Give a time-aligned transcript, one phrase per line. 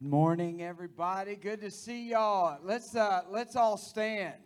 [0.00, 1.34] Morning, everybody.
[1.34, 2.60] Good to see y'all.
[2.62, 4.36] Let's uh, let's all stand.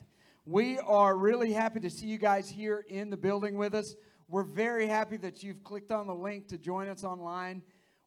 [0.46, 3.94] We are really happy to see you guys here in the building with us.
[4.28, 7.60] We're very happy that you've clicked on the link to join us online.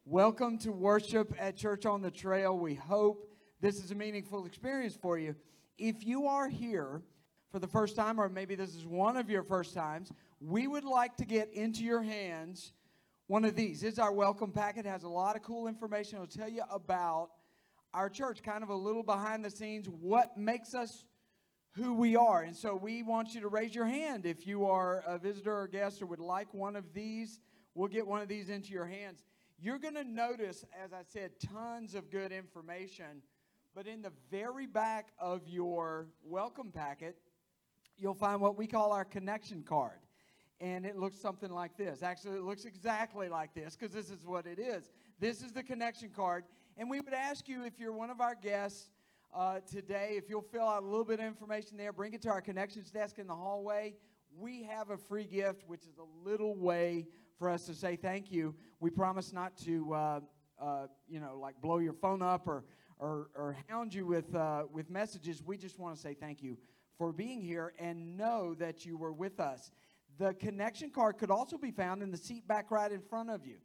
[0.04, 2.58] Welcome to worship at Church on the Trail.
[2.58, 5.36] We hope this is a meaningful experience for you.
[5.78, 7.00] If you are here
[7.52, 10.10] for the first time, or maybe this is one of your first times,
[10.40, 12.72] we would like to get into your hands
[13.28, 13.80] one of these.
[13.80, 14.86] This is our welcome packet.
[14.86, 16.16] It has a lot of cool information.
[16.16, 17.30] It'll tell you about
[17.92, 21.04] our church, kind of a little behind the scenes, what makes us
[21.72, 22.42] who we are.
[22.42, 25.66] And so we want you to raise your hand if you are a visitor or
[25.66, 27.40] guest or would like one of these.
[27.74, 29.24] We'll get one of these into your hands.
[29.58, 33.22] You're going to notice, as I said, tons of good information.
[33.74, 37.16] But in the very back of your welcome packet,
[37.98, 39.98] you'll find what we call our connection card
[40.60, 42.02] and it looks something like this.
[42.02, 44.90] Actually, it looks exactly like this because this is what it is.
[45.20, 46.44] This is the connection card.
[46.78, 48.90] And we would ask you if you're one of our guests
[49.34, 52.30] uh, today, if you'll fill out a little bit of information there, bring it to
[52.30, 53.94] our connections desk in the hallway.
[54.38, 57.06] We have a free gift, which is a little way
[57.38, 58.54] for us to say thank you.
[58.80, 60.20] We promise not to, uh,
[60.60, 62.64] uh, you know, like blow your phone up or,
[62.98, 65.42] or, or hound you with, uh, with messages.
[65.44, 66.56] We just want to say thank you
[66.96, 69.70] for being here and know that you were with us.
[70.18, 73.46] The connection card could also be found in the seat back right in front of
[73.46, 73.56] you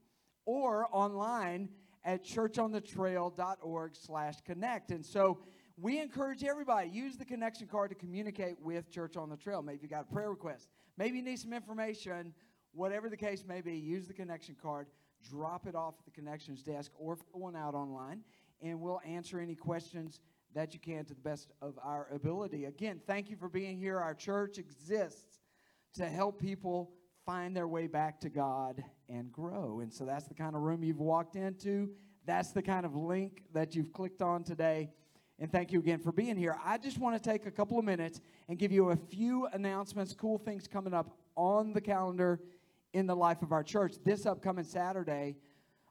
[0.46, 1.70] or online
[2.04, 4.92] at churchonthetrail.org slash connect.
[4.92, 5.40] And so
[5.78, 9.62] we encourage everybody, use the connection card to communicate with Church on the Trail.
[9.62, 10.68] Maybe you got a prayer request.
[10.98, 12.34] Maybe you need some information.
[12.74, 14.88] Whatever the case may be, use the connection card,
[15.30, 18.22] drop it off at the connections desk or fill one out online,
[18.62, 20.20] and we'll answer any questions
[20.54, 22.66] that you can to the best of our ability.
[22.66, 24.00] Again, thank you for being here.
[24.00, 25.41] Our church exists
[25.96, 26.92] to help people
[27.26, 29.80] find their way back to God and grow.
[29.82, 31.90] And so that's the kind of room you've walked into.
[32.26, 34.90] That's the kind of link that you've clicked on today.
[35.40, 36.58] And thank you again for being here.
[36.64, 40.14] I just want to take a couple of minutes and give you a few announcements,
[40.14, 42.40] cool things coming up on the calendar
[42.94, 43.96] in the life of our church.
[44.04, 45.38] This upcoming Saturday,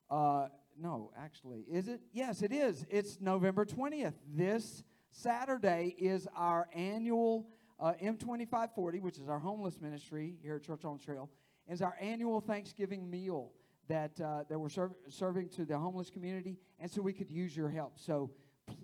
[0.08, 0.46] uh,
[0.78, 2.00] no, actually, is it?
[2.12, 2.86] Yes, it is.
[2.88, 4.14] It's November 20th.
[4.32, 7.46] This Saturday is our annual
[7.80, 11.30] uh, M2540, which is our homeless ministry here at Church on Trail,
[11.68, 13.52] is our annual Thanksgiving meal
[13.88, 17.56] that, uh, that we're serv- serving to the homeless community, and so we could use
[17.56, 17.98] your help.
[17.98, 18.30] So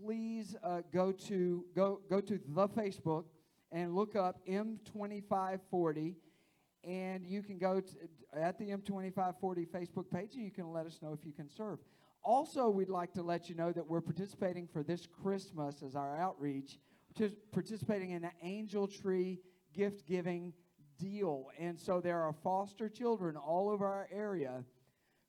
[0.02, 3.25] please uh, go to go go to the Facebook
[3.70, 6.14] and look up M2540,
[6.84, 7.94] and you can go to,
[8.34, 11.78] at the M2540 Facebook page, and you can let us know if you can serve.
[12.22, 16.16] Also, we'd like to let you know that we're participating for this Christmas as our
[16.16, 16.78] outreach
[17.52, 19.40] participating in an angel tree
[19.74, 20.52] gift giving
[20.98, 21.50] deal.
[21.58, 24.64] And so there are foster children all over our area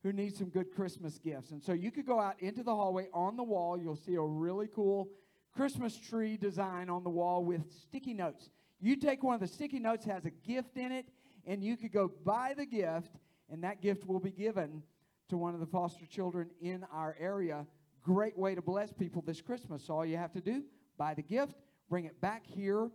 [0.03, 1.51] who need some good Christmas gifts.
[1.51, 4.21] And so you could go out into the hallway on the wall, you'll see a
[4.21, 5.09] really cool
[5.55, 8.49] Christmas tree design on the wall with sticky notes.
[8.79, 11.07] You take one of the sticky notes, has a gift in it,
[11.45, 13.17] and you could go buy the gift,
[13.49, 14.83] and that gift will be given
[15.29, 17.65] to one of the foster children in our area.
[18.03, 19.83] Great way to bless people this Christmas.
[19.83, 20.63] So all you have to do,
[20.97, 21.55] buy the gift,
[21.89, 22.89] Bring it back here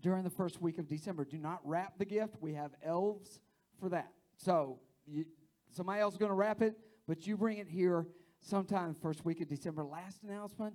[0.00, 1.24] during the first week of December.
[1.24, 2.36] Do not wrap the gift.
[2.40, 3.40] We have elves
[3.80, 4.12] for that.
[4.36, 5.24] So you,
[5.72, 8.06] somebody else is going to wrap it, but you bring it here
[8.40, 9.84] sometime first week of December.
[9.84, 10.74] Last announcement,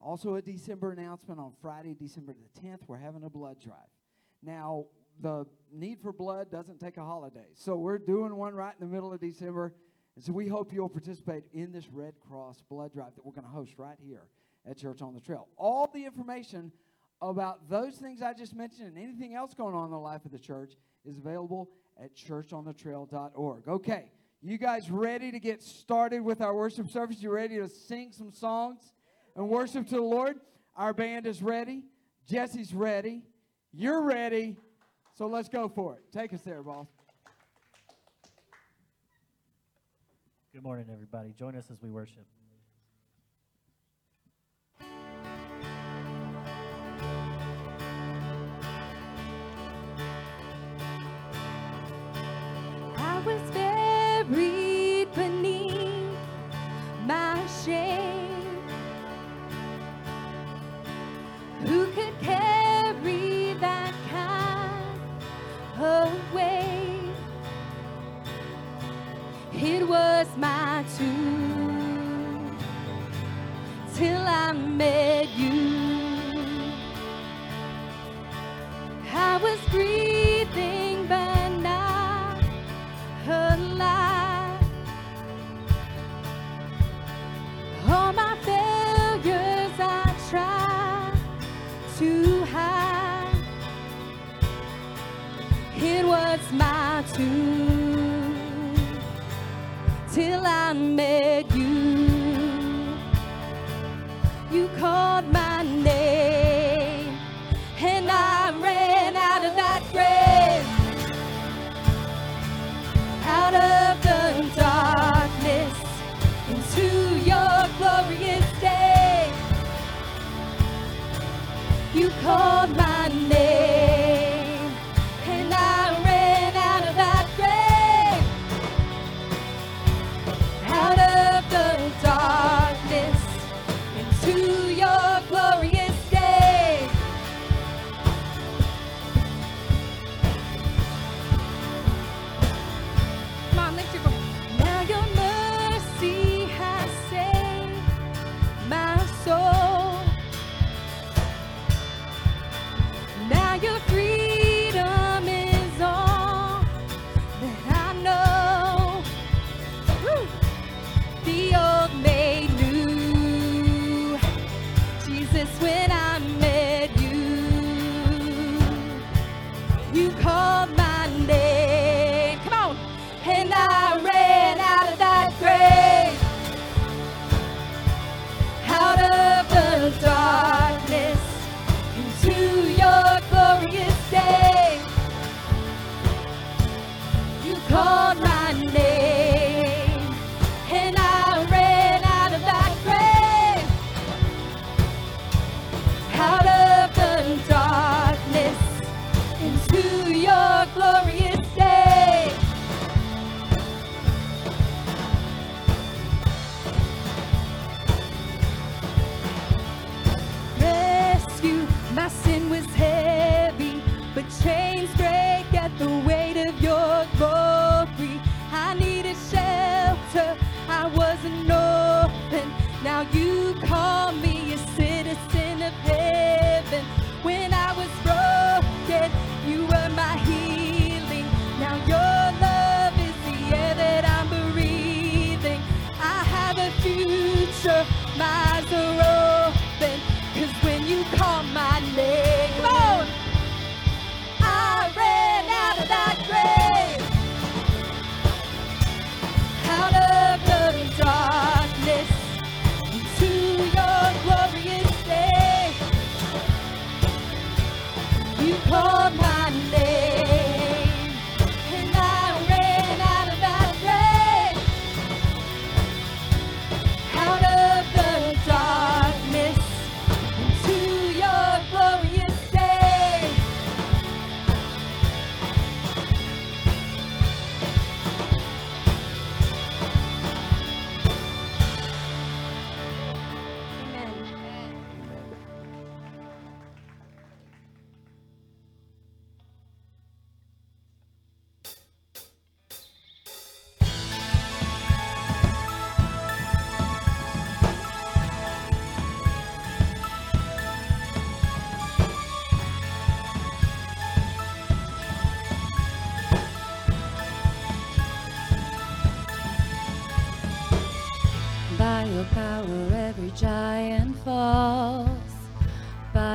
[0.00, 2.80] also a December announcement on Friday, December the 10th.
[2.86, 3.78] We're having a blood drive.
[4.42, 4.86] Now,
[5.20, 7.48] the need for blood doesn't take a holiday.
[7.54, 9.74] So we're doing one right in the middle of December.
[10.16, 13.44] And so we hope you'll participate in this Red Cross blood drive that we're going
[13.44, 14.24] to host right here
[14.68, 15.48] at Church on the Trail.
[15.56, 16.72] All the information
[17.22, 20.32] about those things I just mentioned and anything else going on in the life of
[20.32, 20.72] the church
[21.04, 21.70] is available
[22.02, 23.68] at churchonthetrail.org.
[23.68, 27.22] Okay, you guys ready to get started with our worship service?
[27.22, 28.80] You ready to sing some songs
[29.36, 30.36] and worship to the Lord?
[30.76, 31.84] Our band is ready.
[32.26, 33.22] Jesse's ready.
[33.72, 34.56] You're ready.
[35.14, 36.04] So let's go for it.
[36.12, 36.86] Take us there, boss.
[40.52, 41.32] Good morning, everybody.
[41.38, 42.26] Join us as we worship.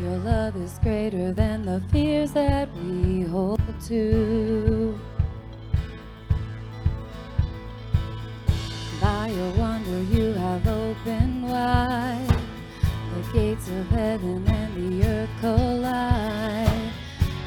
[0.00, 4.98] Your love is greater than the fears that we hold to.
[9.00, 12.36] By your wonder, you have opened wide.
[13.14, 16.92] The gates of heaven and the earth collide.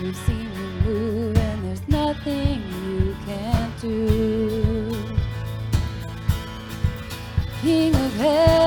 [0.01, 5.17] We've seen you move, and there's nothing you can't do.
[7.61, 8.60] King of heaven,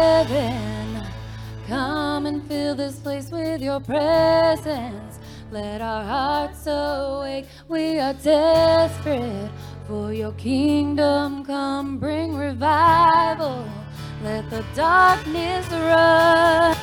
[2.75, 5.19] fill this place with your presence.
[5.51, 7.47] Let our hearts awake.
[7.69, 9.51] We are desperate
[9.87, 11.99] for your kingdom come.
[11.99, 13.69] Bring revival.
[14.23, 16.77] Let the darkness run.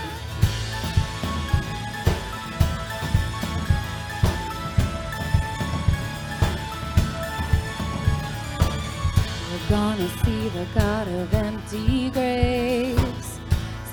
[9.51, 13.00] We're gonna see the God of empty graves.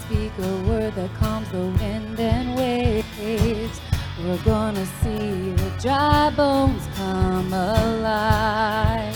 [0.08, 3.78] Speak a word that calms the wind and waves.
[4.24, 9.14] We're gonna see the dry bones come alive.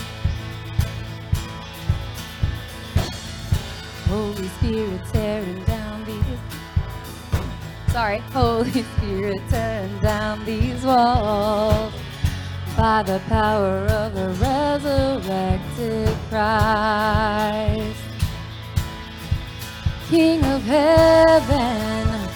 [4.06, 6.38] Holy Spirit tearing down these
[7.88, 8.18] Sorry.
[8.34, 11.94] Holy Spirit, turn down these walls
[12.76, 18.01] by the power of the resurrected Christ.
[20.12, 22.28] King of heaven,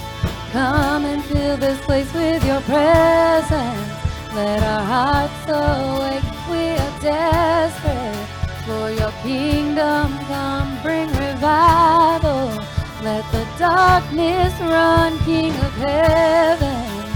[0.50, 3.92] come and fill this place with your presence.
[4.35, 8.26] Let our hearts awake, we are desperate
[8.64, 12.64] for your kingdom come, bring revival.
[13.02, 17.12] Let the darkness run, King of heaven.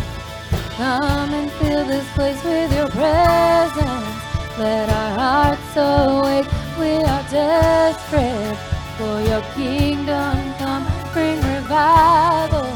[0.77, 4.59] Come and fill this place with your presence.
[4.59, 12.69] Let our hearts awake, we are desperate for your kingdom come, bring revival.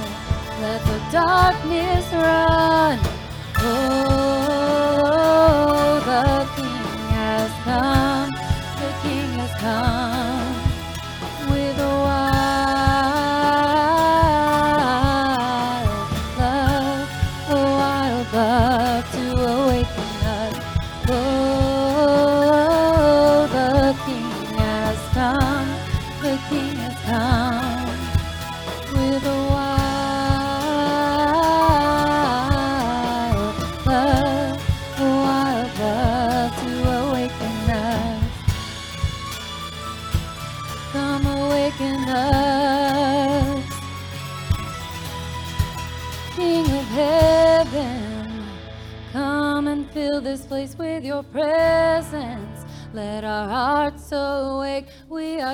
[0.62, 1.93] Let the darkness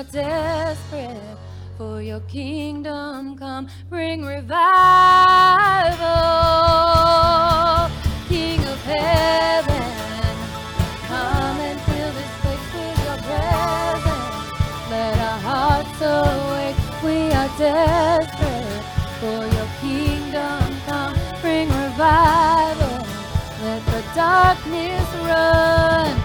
[0.01, 1.37] are desperate
[1.77, 3.67] for your kingdom come.
[3.89, 4.57] Bring revival,
[8.27, 9.83] King of heaven.
[11.07, 14.35] Come and fill this place with your presence.
[14.89, 16.77] Let our hearts awake.
[17.03, 18.83] We are desperate
[19.19, 21.13] for your kingdom come.
[21.41, 23.05] Bring revival.
[23.63, 26.20] Let the darkness run.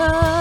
[0.00, 0.39] Come.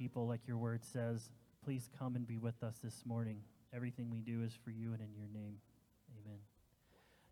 [0.00, 1.28] People, like your word says.
[1.62, 3.42] Please come and be with us this morning.
[3.74, 5.58] Everything we do is for you and in your name.
[6.18, 6.38] Amen.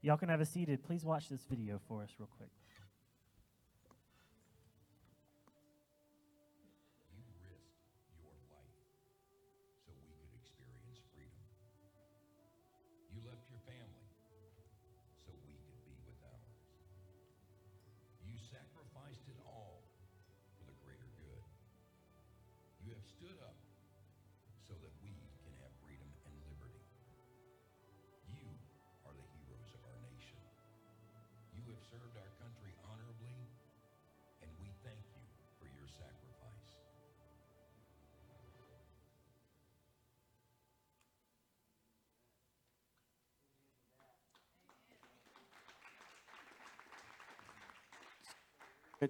[0.02, 0.84] Y'all can have a seated.
[0.84, 2.50] Please watch this video for us, real quick.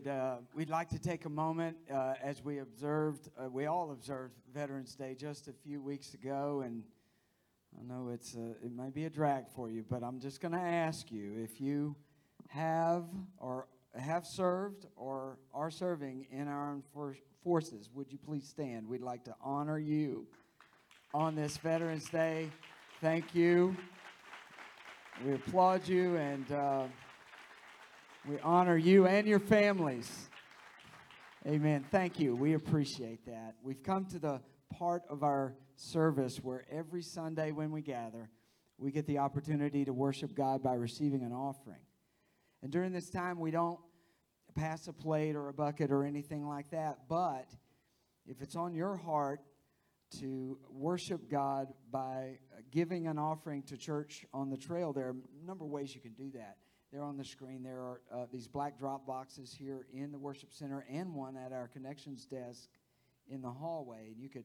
[0.07, 4.35] Uh, we'd like to take a moment uh, as we observed, uh, we all observed
[4.53, 6.83] Veterans Day just a few weeks ago, and
[7.79, 10.53] I know it's uh, it may be a drag for you, but I'm just going
[10.53, 11.97] to ask you if you
[12.49, 13.05] have
[13.39, 13.67] or
[13.99, 18.87] have served or are serving in our armed for- forces, would you please stand?
[18.87, 20.27] We'd like to honor you
[21.15, 22.51] on this Veterans Day.
[23.01, 23.75] Thank you.
[25.25, 26.45] We applaud you and.
[28.29, 30.29] We honor you and your families.
[31.47, 31.87] Amen.
[31.91, 32.37] Thank you.
[32.37, 33.55] We appreciate that.
[33.63, 38.29] We've come to the part of our service where every Sunday when we gather,
[38.77, 41.81] we get the opportunity to worship God by receiving an offering.
[42.63, 43.81] And during this time, we don't
[44.55, 47.09] pass a plate or a bucket or anything like that.
[47.09, 47.49] But
[48.27, 49.41] if it's on your heart
[50.21, 55.47] to worship God by giving an offering to church on the trail, there are a
[55.47, 56.59] number of ways you can do that.
[56.93, 57.63] They're on the screen.
[57.63, 61.53] There are uh, these black drop boxes here in the worship center and one at
[61.53, 62.69] our connections desk
[63.29, 64.09] in the hallway.
[64.13, 64.45] And you could,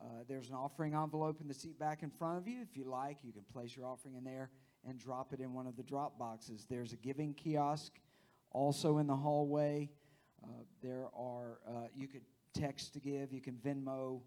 [0.00, 2.60] uh, there's an offering envelope in the seat back in front of you.
[2.62, 4.50] If you like, you can place your offering in there
[4.88, 6.64] and drop it in one of the drop boxes.
[6.70, 7.92] There's a giving kiosk
[8.52, 9.90] also in the hallway.
[10.44, 10.46] Uh,
[10.82, 12.22] there are, uh, you could
[12.54, 14.20] text to give, you can Venmo,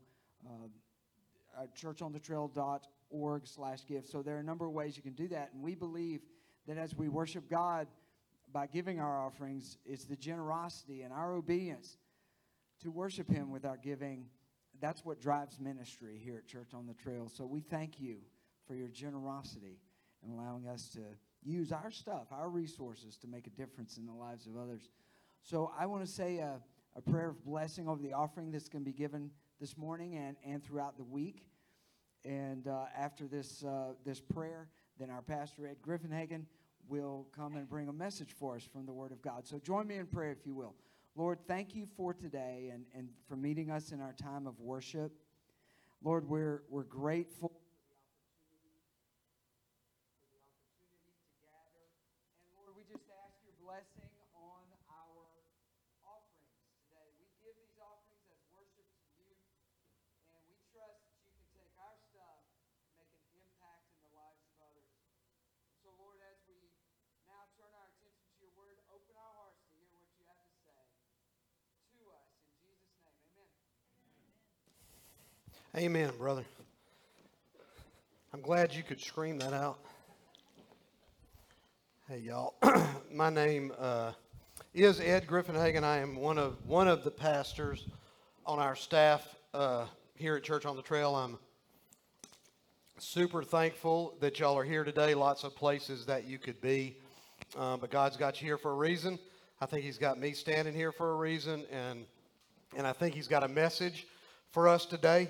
[0.45, 4.05] uh, churchonthetrail.org slash give.
[4.05, 5.51] So there are a number of ways you can do that.
[5.53, 6.21] And we believe
[6.67, 7.87] that as we worship God
[8.51, 11.97] by giving our offerings, it's the generosity and our obedience
[12.81, 14.25] to worship Him with our giving.
[14.79, 17.29] That's what drives ministry here at Church on the Trail.
[17.33, 18.17] So we thank you
[18.67, 19.79] for your generosity
[20.23, 21.01] and allowing us to
[21.43, 24.89] use our stuff, our resources to make a difference in the lives of others.
[25.41, 26.61] So I want to say a,
[26.95, 30.37] a prayer of blessing over the offering that's going to be given this morning and,
[30.45, 31.43] and throughout the week.
[32.23, 36.45] And uh, after this, uh, this prayer, then our pastor, Ed Griffinhagen,
[36.87, 39.47] will come and bring a message for us from the Word of God.
[39.47, 40.75] So join me in prayer, if you will.
[41.15, 45.11] Lord, thank you for today and, and for meeting us in our time of worship.
[46.03, 47.51] Lord, we're, we're grateful.
[50.19, 51.85] for the opportunity to gather.
[52.43, 55.23] And Lord, we just ask your blessing on our
[56.03, 57.07] offerings today.
[57.21, 59.31] We give these offerings as worship to you,
[60.35, 62.41] and we trust that you can take our stuff
[62.99, 64.91] and make an impact in the lives of others.
[65.71, 66.57] And so, Lord, as we
[67.29, 70.43] now turn our attention to your word, open our hearts to hear what you have
[70.51, 70.83] to say
[71.95, 72.27] to us.
[72.43, 73.23] In Jesus' name,
[74.03, 74.35] amen.
[75.75, 76.45] Amen, brother.
[78.31, 79.79] I'm glad you could scream that out.
[82.07, 82.53] Hey, y'all.
[83.11, 84.11] My name uh,
[84.75, 85.83] is Ed Griffinhagen.
[85.83, 87.87] I am one of one of the pastors
[88.45, 91.15] on our staff uh, here at Church on the Trail.
[91.15, 91.39] I'm
[92.99, 95.15] super thankful that y'all are here today.
[95.15, 96.97] Lots of places that you could be,
[97.57, 99.17] uh, but God's got you here for a reason.
[99.59, 102.05] I think He's got me standing here for a reason, and
[102.77, 104.05] and I think He's got a message
[104.51, 105.29] for us today.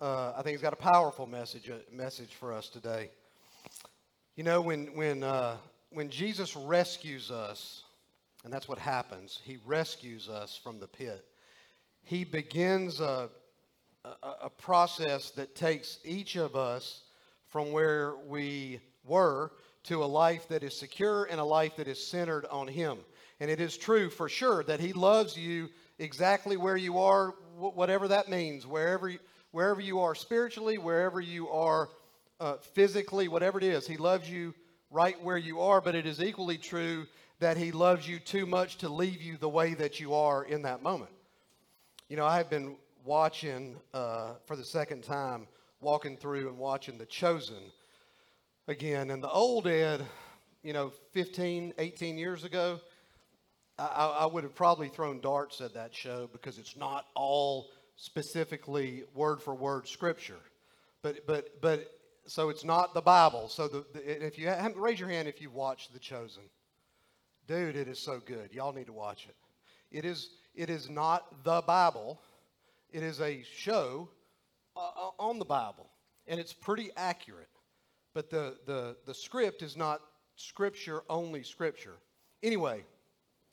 [0.00, 3.10] Uh, I think He's got a powerful message a message for us today.
[4.34, 5.56] You know, when when uh,
[5.90, 7.82] when Jesus rescues us,
[8.42, 9.40] and that's what happens.
[9.44, 11.22] He rescues us from the pit.
[12.02, 13.28] He begins a,
[14.02, 17.02] a, a process that takes each of us
[17.48, 22.02] from where we were to a life that is secure and a life that is
[22.02, 23.00] centered on Him.
[23.38, 27.76] And it is true for sure that He loves you exactly where you are, wh-
[27.76, 29.12] whatever that means, wherever,
[29.52, 31.88] wherever you are spiritually, wherever you are
[32.38, 33.86] uh, physically, whatever it is.
[33.86, 34.54] He loves you
[34.90, 37.06] right where you are, but it is equally true
[37.38, 40.62] that He loves you too much to leave you the way that you are in
[40.62, 41.10] that moment.
[42.08, 45.46] You know, I have been watching uh, for the second time,
[45.80, 47.62] walking through and watching The Chosen
[48.68, 49.10] again.
[49.10, 50.04] And the old Ed,
[50.62, 52.80] you know, 15, 18 years ago,
[53.78, 59.04] I, I would have probably thrown darts at that show because it's not all specifically
[59.14, 60.40] word for word scripture.
[61.02, 61.86] But, but, but,
[62.26, 63.48] so it's not the Bible.
[63.48, 66.42] So the, the if you raise your hand if you've watched The Chosen.
[67.46, 68.54] Dude, it is so good.
[68.54, 69.34] Y'all need to watch it.
[69.90, 72.20] It is, it is not the Bible.
[72.90, 74.08] It is a show
[74.76, 75.86] uh, uh, on the Bible,
[76.26, 77.48] and it's pretty accurate.
[78.14, 80.00] But the, the, the script is not
[80.36, 81.96] scripture only scripture.
[82.42, 82.84] Anyway,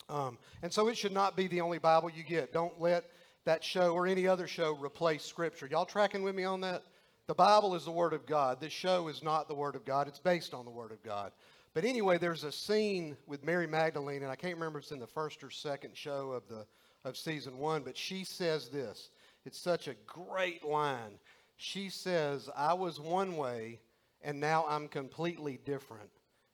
[0.10, 2.54] um, and so it should not be the only Bible you get.
[2.54, 3.04] Don't let
[3.48, 5.70] that show or any other show replace scripture.
[5.72, 6.84] Y'all tracking with me on that?
[7.28, 8.60] The Bible is the Word of God.
[8.60, 11.32] This show is not the Word of God, it's based on the Word of God.
[11.74, 15.00] But anyway, there's a scene with Mary Magdalene, and I can't remember if it's in
[15.00, 16.66] the first or second show of, the,
[17.06, 19.12] of season one, but she says this.
[19.46, 21.18] It's such a great line.
[21.56, 23.80] She says, I was one way,
[24.22, 26.10] and now I'm completely different.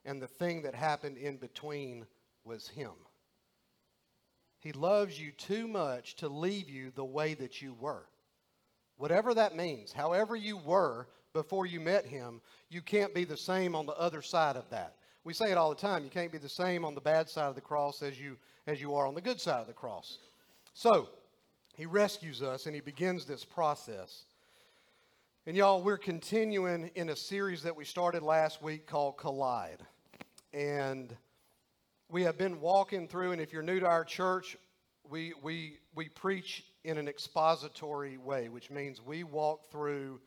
[0.05, 2.05] And the thing that happened in between
[2.45, 2.91] was Him.
[4.63, 8.05] He loves you too much to leave you the way that you were.
[8.95, 13.75] Whatever that means, however you were before you met him, you can't be the same
[13.75, 14.95] on the other side of that.
[15.25, 16.05] We say it all the time.
[16.05, 18.79] You can't be the same on the bad side of the cross as you as
[18.79, 20.19] you are on the good side of the cross.
[20.73, 21.09] So,
[21.75, 24.23] he rescues us and he begins this process.
[25.45, 29.81] And y'all, we're continuing in a series that we started last week called Collide.
[30.53, 31.13] And
[32.13, 34.55] we have been walking through, and if you're new to our church,
[35.09, 40.21] we, we, we preach in an expository way, which means we walk through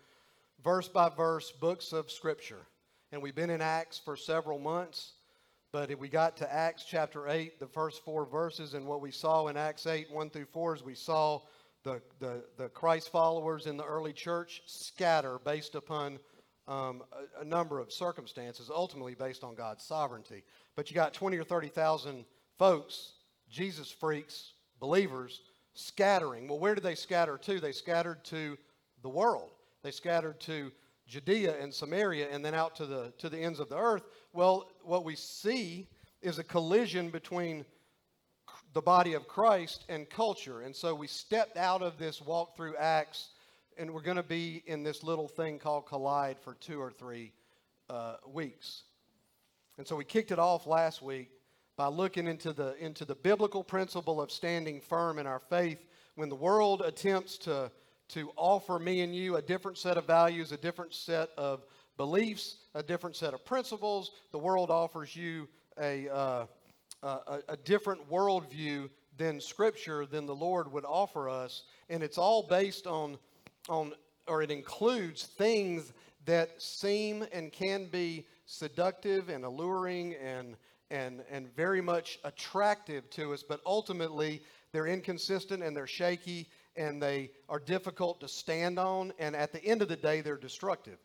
[0.65, 2.67] verse by verse books of Scripture.
[3.13, 5.13] And we've been in Acts for several months,
[5.71, 9.47] but we got to Acts chapter 8, the first four verses, and what we saw
[9.47, 11.41] in Acts 8, 1 through 4 is we saw
[11.85, 16.19] the, the, the Christ followers in the early church scatter based upon
[16.67, 20.43] um, a, a, number of circumstances, ultimately based on God's sovereignty.
[20.77, 22.25] But you got 20 or 30,000
[22.59, 23.15] folks,
[23.51, 25.41] Jesus freaks, believers,
[25.75, 26.47] scattering.
[26.47, 27.59] Well, where did they scatter to?
[27.59, 28.57] They scattered to
[29.03, 29.51] the world.
[29.83, 30.71] They scattered to
[31.07, 34.05] Judea and Samaria and then out to the, to the ends of the earth.
[34.33, 35.87] Well, what we see
[36.21, 37.65] is a collision between
[38.73, 40.61] the body of Christ and culture.
[40.61, 43.31] And so we stepped out of this walk through Acts,
[43.79, 47.33] and we're going to be in this little thing called Collide for two or three
[47.89, 48.83] uh, weeks.
[49.79, 51.31] And so we kicked it off last week
[51.77, 55.85] by looking into the, into the biblical principle of standing firm in our faith
[56.15, 57.71] when the world attempts to,
[58.09, 61.65] to offer me and you a different set of values, a different set of
[61.99, 64.13] beliefs, a different set of principles.
[64.33, 66.47] The world offers you a, uh,
[67.03, 71.65] a, a different worldview than Scripture, than the Lord would offer us.
[71.91, 73.19] And it's all based on,
[73.69, 73.93] on
[74.27, 75.93] or it includes things
[76.25, 80.57] that seem and can be seductive and alluring and
[80.91, 84.41] and, and very much attractive to us, but ultimately
[84.73, 89.65] they're inconsistent and they're shaky and they are difficult to stand on, and at the
[89.65, 90.99] end of the day, they're destructive.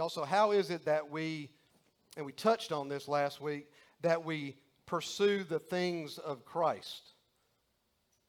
[0.00, 1.50] Also, how is it that we,
[2.16, 3.70] and we touched on this last week,
[4.00, 7.10] that we pursue the things of Christ?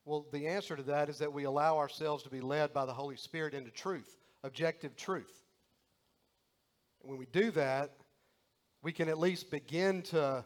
[0.03, 2.93] Well, the answer to that is that we allow ourselves to be led by the
[2.93, 5.40] Holy Spirit into truth, objective truth.
[7.01, 7.91] And when we do that,
[8.81, 10.43] we can at least begin to,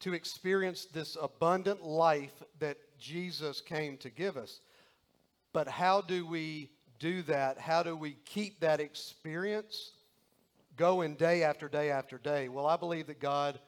[0.00, 4.60] to experience this abundant life that Jesus came to give us.
[5.52, 7.58] But how do we do that?
[7.58, 9.92] How do we keep that experience
[10.76, 12.48] going day after day after day?
[12.48, 13.58] Well, I believe that God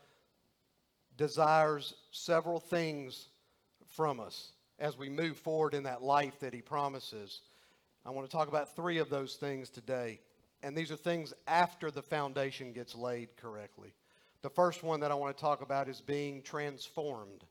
[1.17, 3.29] desires several things
[3.87, 7.41] from us as we move forward in that life that He promises.
[8.07, 10.21] I want to talk about three of those things today.
[10.63, 13.95] And these are things after the foundation gets laid correctly.
[14.43, 17.45] The first one that I want to talk about is being transformed.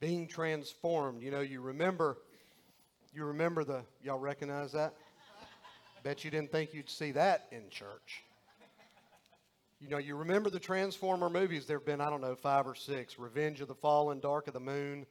[0.00, 1.22] Being transformed.
[1.22, 2.18] You know, you remember
[3.12, 4.94] you remember the y'all recognize that?
[6.04, 8.22] Bet you didn't think you'd see that in church.
[9.80, 11.66] You know, you remember the Transformer movies.
[11.66, 14.54] There have been, I don't know, five or six Revenge of the Fallen, Dark of
[14.54, 15.06] the Moon,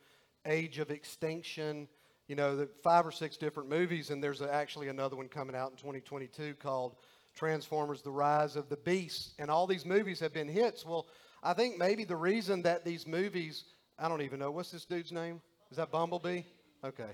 [0.45, 1.87] Age of Extinction,
[2.27, 5.71] you know, the five or six different movies, and there's actually another one coming out
[5.71, 6.95] in 2022 called
[7.35, 10.85] Transformers: The Rise of the Beast, and all these movies have been hits.
[10.85, 11.07] Well,
[11.41, 13.63] I think maybe the reason that these movies,
[13.97, 15.41] I don't even know what's this dude's name.
[15.71, 16.41] Is that Bumblebee?
[16.83, 17.11] Okay,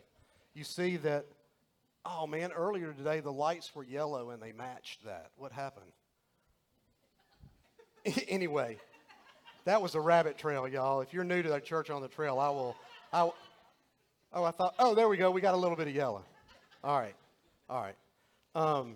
[0.54, 1.26] you see that.
[2.06, 5.32] Oh man, earlier today the lights were yellow and they matched that.
[5.38, 5.92] What happened?
[8.28, 8.78] anyway,
[9.66, 11.02] that was a rabbit trail, y'all.
[11.02, 12.76] If you're new to the church on the trail, I will.
[13.14, 13.30] I,
[14.34, 15.30] Oh, I thought, oh, there we go.
[15.30, 16.24] We got a little bit of yellow.
[16.84, 17.16] All right.
[17.70, 17.96] All right.
[18.56, 18.96] Um,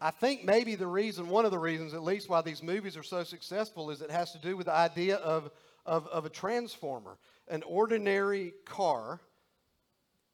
[0.00, 3.02] I think maybe the reason, one of the reasons at least, why these movies are
[3.02, 5.50] so successful is it has to do with the idea of,
[5.84, 7.18] of, of a transformer.
[7.48, 9.20] An ordinary car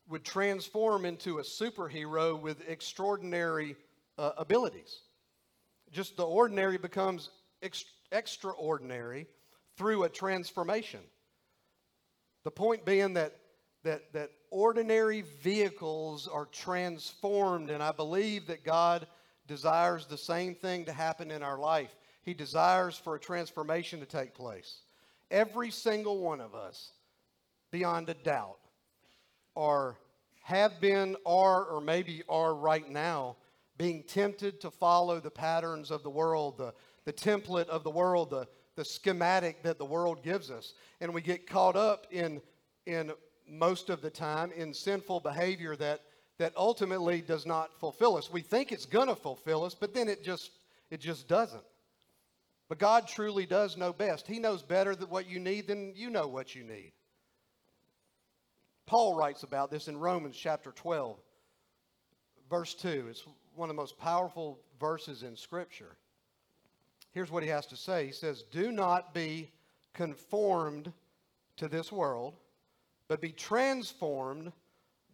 [0.08, 3.74] would transform into a superhero with extraordinary
[4.18, 5.00] uh, abilities.
[5.92, 7.30] Just the ordinary becomes
[7.62, 9.26] ex- extraordinary
[9.76, 11.00] through a transformation.
[12.44, 13.32] The point being that,
[13.86, 19.06] that, that ordinary vehicles are transformed, and I believe that God
[19.46, 21.94] desires the same thing to happen in our life.
[22.22, 24.80] He desires for a transformation to take place.
[25.30, 26.92] Every single one of us,
[27.70, 28.58] beyond a doubt,
[29.56, 29.96] are
[30.42, 33.36] have been, are, or maybe are right now
[33.78, 36.72] being tempted to follow the patterns of the world, the,
[37.04, 38.46] the template of the world, the,
[38.76, 40.74] the schematic that the world gives us.
[41.00, 42.40] And we get caught up in,
[42.86, 43.10] in
[43.48, 46.02] most of the time in sinful behavior that,
[46.38, 48.30] that ultimately does not fulfill us.
[48.30, 50.50] We think it's going to fulfill us, but then it just,
[50.90, 51.64] it just doesn't.
[52.68, 54.26] But God truly does know best.
[54.26, 56.92] He knows better than what you need than you know what you need.
[58.86, 61.16] Paul writes about this in Romans chapter 12,
[62.48, 63.06] verse 2.
[63.10, 65.96] It's one of the most powerful verses in Scripture.
[67.12, 69.50] Here's what he has to say He says, Do not be
[69.94, 70.92] conformed
[71.56, 72.34] to this world,
[73.08, 74.52] but be transformed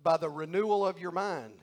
[0.02, 1.54] by the renewal of your mind,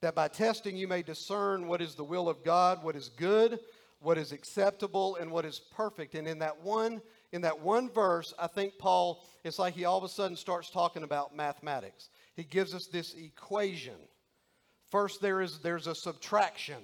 [0.00, 3.58] that by testing you may discern what is the will of God, what is good,
[4.00, 6.14] what is acceptable, and what is perfect.
[6.14, 7.00] And in that one,
[7.32, 10.70] in that one verse, I think Paul, it's like he all of a sudden starts
[10.70, 12.10] talking about mathematics.
[12.36, 13.96] He gives us this equation.
[14.90, 16.82] First, there is there's a subtraction.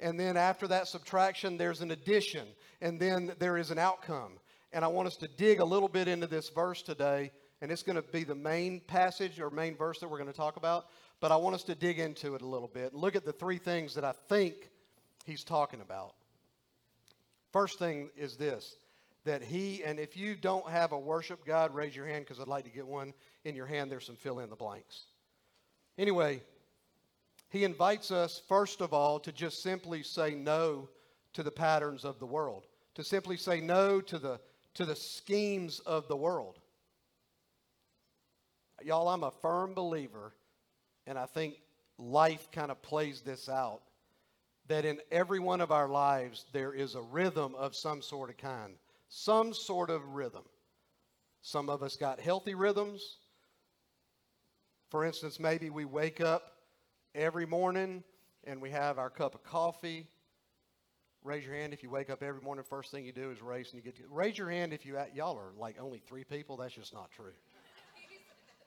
[0.00, 2.46] And then after that subtraction, there's an addition.
[2.80, 4.32] And then there is an outcome.
[4.72, 7.30] And I want us to dig a little bit into this verse today.
[7.62, 10.36] And it's going to be the main passage or main verse that we're going to
[10.36, 10.88] talk about.
[11.20, 13.32] But I want us to dig into it a little bit and look at the
[13.32, 14.68] three things that I think
[15.24, 16.14] he's talking about.
[17.52, 18.76] First thing is this
[19.24, 22.48] that he, and if you don't have a worship God, raise your hand because I'd
[22.48, 23.88] like to get one in your hand.
[23.88, 25.04] There's some fill in the blanks.
[25.96, 26.42] Anyway,
[27.48, 30.88] he invites us, first of all, to just simply say no
[31.34, 34.40] to the patterns of the world, to simply say no to the,
[34.74, 36.58] to the schemes of the world.
[38.84, 40.32] Y'all, I'm a firm believer,
[41.06, 41.54] and I think
[41.98, 43.82] life kind of plays this out,
[44.68, 48.36] that in every one of our lives there is a rhythm of some sort of
[48.36, 48.74] kind,
[49.08, 50.44] some sort of rhythm.
[51.42, 53.16] Some of us got healthy rhythms.
[54.90, 56.52] For instance, maybe we wake up
[57.14, 58.04] every morning
[58.44, 60.06] and we have our cup of coffee.
[61.24, 62.64] Raise your hand if you wake up every morning.
[62.68, 64.98] First thing you do is race and you get to raise your hand if you
[65.14, 66.56] y'all are like only three people.
[66.56, 67.32] That's just not true.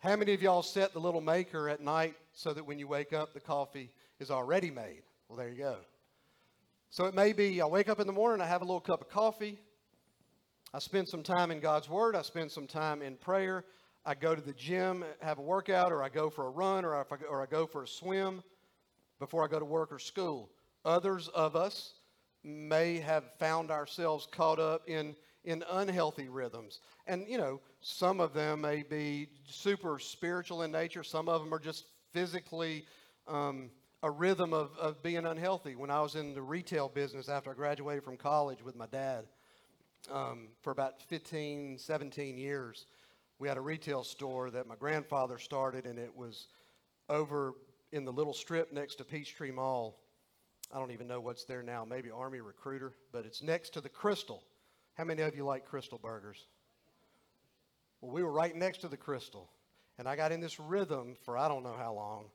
[0.06, 3.12] How many of y'all set the little maker at night so that when you wake
[3.12, 3.89] up, the coffee
[4.20, 5.01] is already made?
[5.28, 5.78] Well, there you go.
[6.91, 9.01] So it may be I wake up in the morning, I have a little cup
[9.01, 9.58] of coffee,
[10.76, 13.66] I spend some time in God's Word, I spend some time in prayer,
[14.06, 16.93] I go to the gym, have a workout, or I go for a run, or,
[16.93, 18.43] I, or I go for a swim
[19.18, 20.51] before I go to work or school.
[20.86, 21.93] Others of us
[22.43, 25.16] may have found ourselves caught up in,
[25.46, 26.80] in unhealthy rhythms.
[27.08, 31.54] And, you know, some of them may be super spiritual in nature, some of them
[31.54, 32.86] are just physically
[33.28, 33.70] um,
[34.04, 35.76] a rhythm of, of being unhealthy.
[35.76, 39.26] When I was in the retail business after I graduated from college with my dad
[40.12, 42.86] um, for about 15, 17 years,
[43.39, 46.48] we had a retail store that my grandfather started, and it was
[47.10, 47.54] over
[47.91, 50.00] in the little strip next to Peachtree Mall.
[50.74, 53.89] I don't even know what's there now, maybe Army Recruiter, but it's next to the
[53.89, 54.39] Krystal.
[54.96, 56.48] How many of you like Krystal burgers?
[58.02, 59.48] Well, we were right next to the Krystal,
[59.98, 62.26] and I got in this rhythm for I don't know how long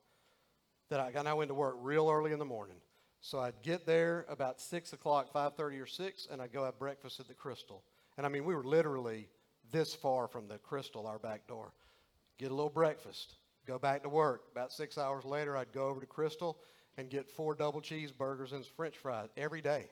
[0.91, 2.77] that I got went to work real early in the morning.
[3.23, 6.79] So I'd get there about six o'clock, five thirty or six, and I'd go have
[6.79, 7.81] breakfast at the Krystal.
[8.17, 9.29] And I mean, we were literally
[9.73, 11.73] this far from the Krystal, our back door.
[12.39, 13.37] Get a little breakfast,
[13.67, 14.43] go back to work.
[14.53, 16.57] About six hours later, I'd go over to Krystal
[16.99, 19.87] and get four double cheeseburgers and French fries every day.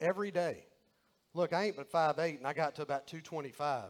[0.00, 0.64] Every day.
[1.34, 3.84] Look, I ain't but five eight, and I got to about 225.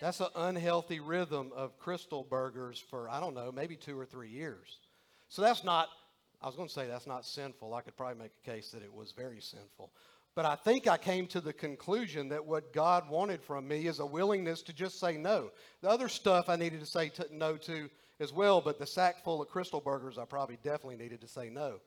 [0.00, 4.30] That's an unhealthy rhythm of Krystal burgers for, I don't know, maybe two or three
[4.30, 4.78] years.
[5.28, 5.88] So that's not,
[6.40, 7.74] I was going to say that's not sinful.
[7.74, 9.92] I could probably make a case that it was very sinful.
[10.34, 13.98] But I think I came to the conclusion that what God wanted from me is
[13.98, 15.50] a willingness to just say no.
[15.82, 17.90] The other stuff I needed to say to, no to
[18.20, 21.50] as well, but the sack full of Krystal burgers, I probably definitely needed to say
[21.50, 21.80] no.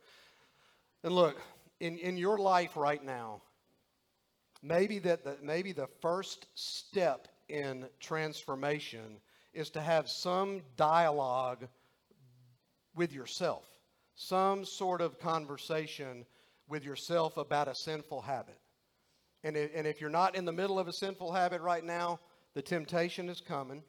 [1.04, 1.42] And look,
[1.80, 3.42] in, in your life right now,
[4.64, 9.20] maybe that the, maybe the first step in transformation
[9.54, 11.68] is to have some dialogue
[12.96, 13.66] with yourself,
[14.16, 16.26] some sort of conversation
[16.68, 18.58] with yourself about a sinful habit.
[19.44, 22.20] And, and if you're not in the middle of a sinful habit right now,
[22.56, 23.84] the temptation is coming.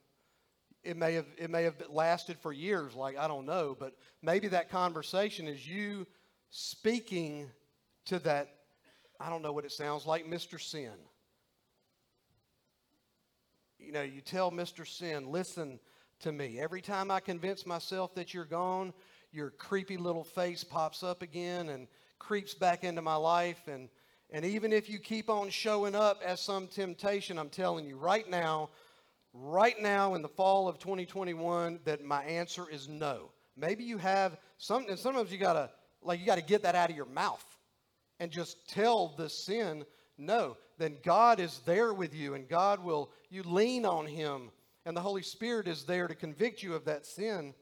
[0.82, 4.48] it may have it may have lasted for years like i don't know but maybe
[4.48, 6.06] that conversation is you
[6.50, 7.50] speaking
[8.04, 8.53] to that
[9.24, 10.92] i don't know what it sounds like mr sin.
[13.78, 15.80] You know you tell mr sin listen
[16.20, 16.58] to me.
[16.60, 18.92] Every time i convince myself that you're gone
[19.32, 23.66] your creepy little face pops up again and creeps back into my life.
[23.66, 23.88] And
[24.30, 28.28] and even if you keep on showing up as some temptation i'm telling you right
[28.28, 28.68] now
[29.32, 33.30] right now in the fall of 2021 that my answer is no.
[33.56, 35.70] Maybe you have some, and sometimes you gotta
[36.02, 37.44] like you gotta get that out of your mouth
[38.24, 39.84] and just tell the sin
[40.16, 40.56] no.
[40.78, 44.50] Then God is there with you, and God will you lean on Him,
[44.86, 47.52] and the Holy Spirit is there to convict you of that sin,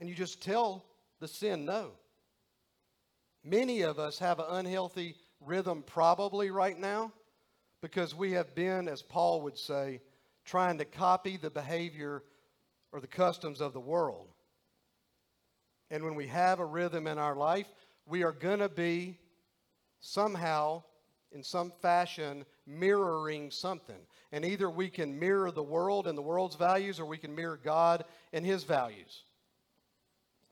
[0.00, 0.86] and you just tell
[1.20, 1.90] the sin no.
[3.44, 7.12] Many of us have an unhealthy rhythm probably right now
[7.82, 10.00] because we have been, as Paul would say,
[10.46, 12.22] trying to copy the behavior
[12.90, 14.28] or the customs of the world.
[15.90, 17.68] And when we have a rhythm in our life,
[18.06, 19.18] we are going to be
[20.00, 20.82] somehow,
[21.32, 24.00] in some fashion, mirroring something.
[24.32, 27.60] And either we can mirror the world and the world's values, or we can mirror
[27.62, 29.24] God and His values.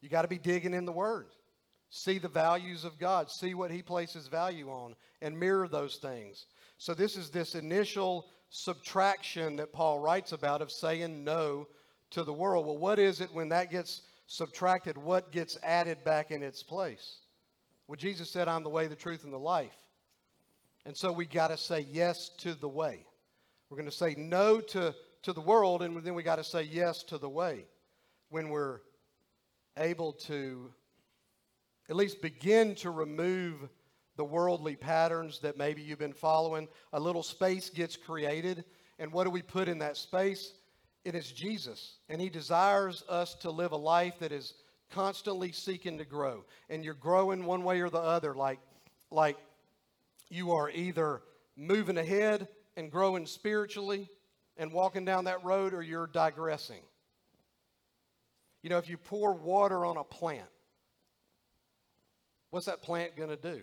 [0.00, 1.26] You got to be digging in the Word.
[1.90, 6.46] See the values of God, see what He places value on, and mirror those things.
[6.78, 11.68] So, this is this initial subtraction that Paul writes about of saying no
[12.10, 12.66] to the world.
[12.66, 14.96] Well, what is it when that gets subtracted?
[14.98, 17.18] What gets added back in its place?
[17.88, 19.76] Well, Jesus said, I'm the way, the truth, and the life.
[20.84, 23.04] And so we got to say yes to the way.
[23.68, 26.62] We're going to say no to, to the world, and then we got to say
[26.62, 27.66] yes to the way
[28.30, 28.80] when we're
[29.76, 30.72] able to
[31.88, 33.68] at least begin to remove
[34.16, 36.68] the worldly patterns that maybe you've been following.
[36.92, 38.64] A little space gets created.
[38.98, 40.54] And what do we put in that space?
[41.04, 41.98] It is Jesus.
[42.08, 44.54] And He desires us to live a life that is
[44.90, 46.44] constantly seeking to grow.
[46.68, 48.60] And you're growing one way or the other, like,
[49.10, 49.36] like
[50.28, 51.22] you are either
[51.56, 54.08] moving ahead and growing spiritually
[54.56, 56.80] and walking down that road, or you're digressing.
[58.62, 60.48] You know, if you pour water on a plant,
[62.50, 63.62] what's that plant going to do?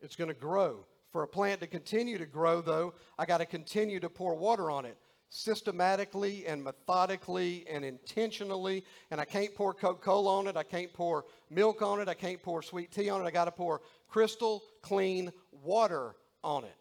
[0.00, 0.86] It's going to grow.
[1.12, 4.70] For a plant to continue to grow, though, I got to continue to pour water
[4.70, 4.96] on it
[5.30, 8.84] systematically and methodically and intentionally.
[9.10, 10.56] And I can't pour Coca Cola on it.
[10.56, 12.08] I can't pour milk on it.
[12.08, 13.24] I can't pour sweet tea on it.
[13.24, 16.76] I got to pour crystal clean water on it.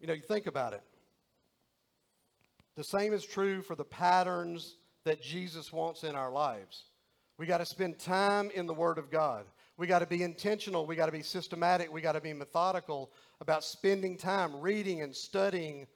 [0.00, 0.82] You know, you think about it.
[2.76, 6.84] The same is true for the patterns that Jesus wants in our lives.
[7.38, 9.44] We got to spend time in the Word of God.
[9.76, 10.86] We got to be intentional.
[10.86, 11.92] We got to be systematic.
[11.92, 13.10] We got to be methodical
[13.40, 15.86] about spending time reading and studying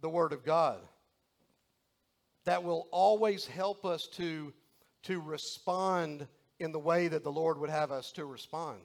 [0.00, 0.78] the Word of God.
[2.44, 4.52] That will always help us to,
[5.02, 6.26] to respond
[6.60, 8.78] in the way that the Lord would have us to respond.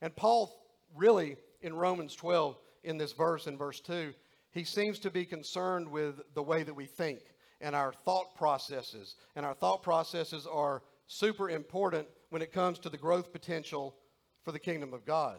[0.00, 0.64] And Paul,
[0.96, 4.14] really, in Romans 12, in this verse, in verse 2,
[4.52, 7.20] he seems to be concerned with the way that we think
[7.60, 9.16] and our thought processes.
[9.36, 13.96] And our thought processes are super important when it comes to the growth potential
[14.44, 15.38] for the kingdom of God.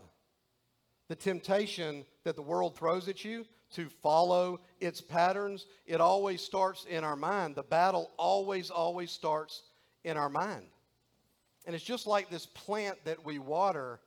[1.07, 6.85] The temptation that the world throws at you to follow its patterns, it always starts
[6.85, 7.55] in our mind.
[7.55, 9.63] The battle always, always starts
[10.03, 10.65] in our mind.
[11.65, 13.99] And it's just like this plant that we water.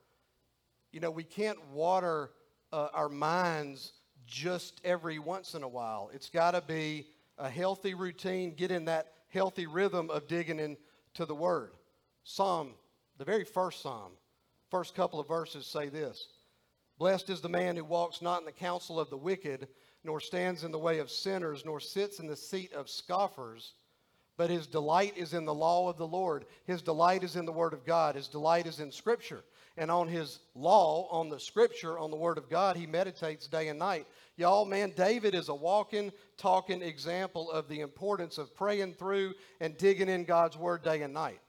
[0.90, 2.30] You know, we can't water
[2.72, 3.92] uh, our minds
[4.26, 6.10] just every once in a while.
[6.12, 7.06] It's got to be
[7.38, 11.72] a healthy routine, get in that healthy rhythm of digging into the word.
[12.24, 12.70] Psalm,
[13.18, 14.12] the very first psalm,
[14.70, 16.28] first couple of verses say this
[16.98, 19.68] Blessed is the man who walks not in the counsel of the wicked,
[20.04, 23.74] nor stands in the way of sinners, nor sits in the seat of scoffers.
[24.36, 26.46] But his delight is in the law of the Lord.
[26.64, 28.14] His delight is in the word of God.
[28.14, 29.44] His delight is in Scripture.
[29.76, 33.68] And on his law, on the Scripture, on the word of God, he meditates day
[33.68, 34.06] and night.
[34.36, 39.76] Y'all, man, David is a walking, talking example of the importance of praying through and
[39.76, 41.40] digging in God's word day and night.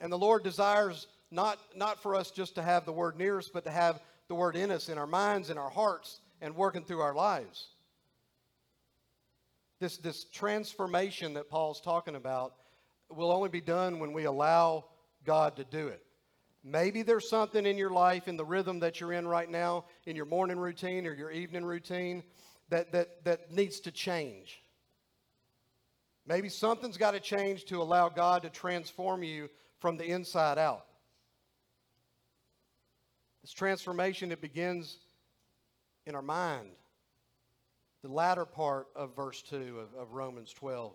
[0.00, 3.50] And the Lord desires not, not for us just to have the word near us,
[3.52, 6.84] but to have the word in us, in our minds, in our hearts, and working
[6.84, 7.68] through our lives.
[9.80, 12.54] This, this transformation that Paul's talking about
[13.08, 14.84] will only be done when we allow
[15.24, 16.02] God to do it.
[16.62, 20.14] Maybe there's something in your life, in the rhythm that you're in right now, in
[20.14, 22.22] your morning routine or your evening routine,
[22.68, 24.62] that, that, that needs to change.
[26.26, 29.48] Maybe something's got to change to allow God to transform you
[29.80, 30.86] from the inside out.
[33.42, 34.98] This transformation, it begins
[36.06, 36.68] in our mind.
[38.02, 40.92] the latter part of verse 2 of, of Romans 12.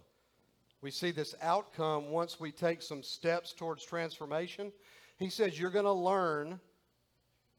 [0.81, 4.71] We see this outcome once we take some steps towards transformation.
[5.17, 6.59] He says, You're going to learn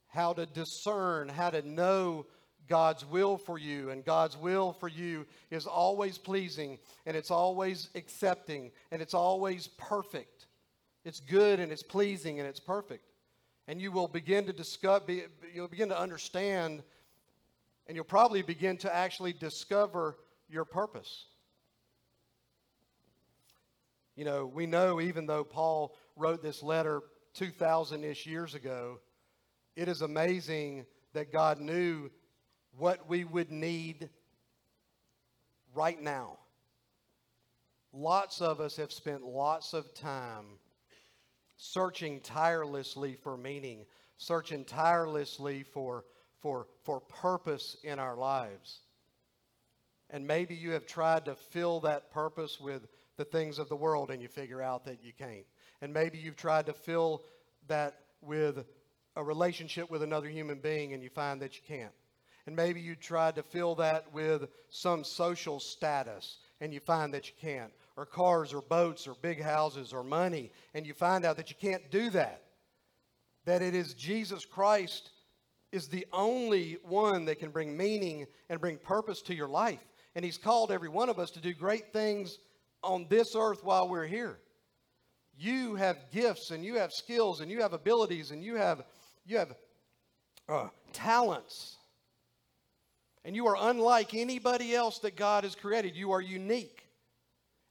[0.09, 2.27] how to discern, how to know
[2.69, 3.91] God's will for you.
[3.91, 9.69] And God's will for you is always pleasing, and it's always accepting, and it's always
[9.79, 10.36] perfect.
[11.07, 13.13] It's good, and it's pleasing, and it's perfect.
[13.69, 15.13] And you will begin to discover,
[15.55, 16.83] you'll begin to understand,
[17.87, 20.17] and you'll probably begin to actually discover
[20.49, 21.27] your purpose.
[24.17, 27.03] You know, we know even though Paul wrote this letter
[27.35, 28.99] 2,000 ish years ago,
[29.77, 32.11] it is amazing that God knew
[32.77, 34.09] what we would need
[35.73, 36.39] right now.
[37.93, 40.59] Lots of us have spent lots of time
[41.57, 43.87] searching tirelessly for meaning,
[44.19, 46.05] searching tirelessly for,
[46.41, 48.81] for, for purpose in our lives.
[50.11, 52.87] And maybe you have tried to fill that purpose with
[53.17, 55.47] the things of the world and you figure out that you can't.
[55.81, 57.23] And maybe you've tried to fill
[57.69, 58.65] that with
[59.17, 61.93] a relationship with another human being and you find that you can't.
[62.47, 67.27] And maybe you tried to fill that with some social status and you find that
[67.27, 67.73] you can't.
[67.97, 71.57] Or cars or boats or big houses or money and you find out that you
[71.59, 72.43] can't do that.
[73.47, 75.11] That it is Jesus Christ
[75.73, 79.85] is the only one that can bring meaning and bring purpose to your life.
[80.15, 82.39] And He's called every one of us to do great things
[82.83, 84.39] on this earth while we're here.
[85.39, 88.85] You have gifts and you have skills and you have abilities and you have,
[89.27, 89.55] you have
[90.49, 91.77] uh, talents.
[93.25, 95.97] And you are unlike anybody else that God has created.
[95.97, 96.86] You are unique.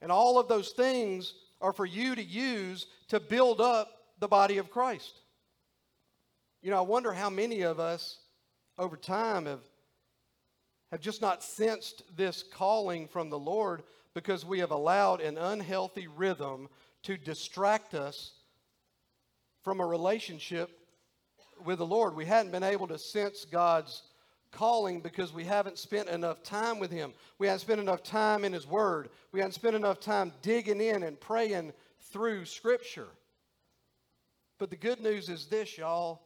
[0.06, 4.60] And all of those things are for you to use to build up the body
[4.60, 5.20] of Christ.
[6.62, 8.20] You know, I wonder how many of us
[8.78, 9.64] over time have,
[10.92, 13.82] have just not sensed this calling from the Lord
[14.14, 16.70] because we have allowed an unhealthy rhythm
[17.02, 18.34] to distract us
[19.64, 20.70] from a relationship
[21.66, 22.16] with the Lord.
[22.16, 24.04] We hadn't been able to sense God's
[24.56, 27.14] calling because we haven't spent enough time with Him.
[27.38, 29.10] We haven't spent enough time in His Word.
[29.32, 31.74] We haven't spent enough time digging in and praying
[32.12, 33.10] through Scripture.
[34.58, 36.22] But the good news is this, y'all.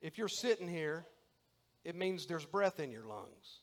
[0.00, 1.06] If you're sitting here,
[1.84, 3.60] it means there's breath in your lungs,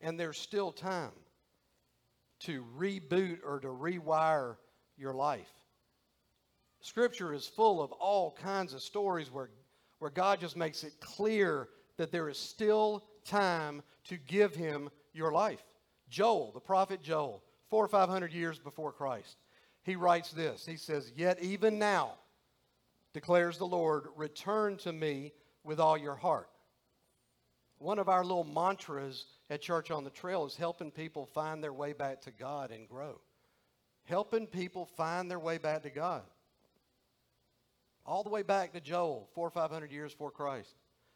[0.00, 1.12] and there's still time
[2.40, 4.56] to reboot or to rewire
[4.96, 5.48] your life.
[6.82, 9.50] Scripture is full of all kinds of stories where,
[9.98, 11.68] where God just makes it clear
[12.00, 15.62] that there is still time to give him your life.
[16.08, 19.36] Joel, the prophet Joel, four or five hundred years before Christ,
[19.82, 20.64] he writes this.
[20.64, 22.14] He says, Yet even now,
[23.12, 25.32] declares the Lord, return to me
[25.62, 26.48] with all your heart.
[27.76, 31.72] One of our little mantras at Church on the Trail is helping people find their
[31.74, 33.20] way back to God and grow.
[34.04, 36.22] Helping people find their way back to God.
[38.06, 40.74] All the way back to Joel, four or five hundred years before Christ.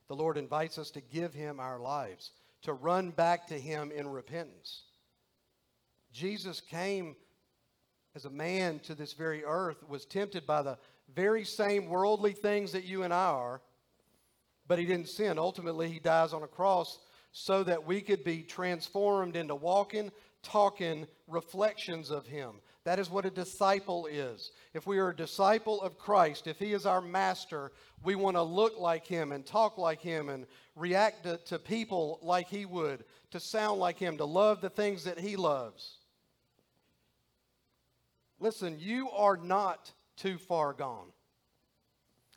[0.09, 2.33] The Lord invites us to give Him our lives,
[2.63, 4.83] to run back to Him in repentance.
[6.13, 7.17] Jesus came
[8.15, 10.79] as a man to this very earth, was tempted by the
[11.15, 13.61] very same worldly things that you and I are
[14.67, 15.39] but he didn't sin.
[15.39, 16.99] Ultimately, he dies on a cross
[17.33, 20.11] so that we could be transformed into walking,
[20.43, 22.61] talking reflections of him.
[22.85, 24.53] That is what a disciple is.
[24.75, 27.73] If we are a disciple of Christ, if he is our master,
[28.03, 32.19] we want to look like him and talk like him and react to, to people
[32.23, 35.97] like he would, to sound like him, to love the things that he loves.
[38.39, 41.11] Listen, you are not too far gone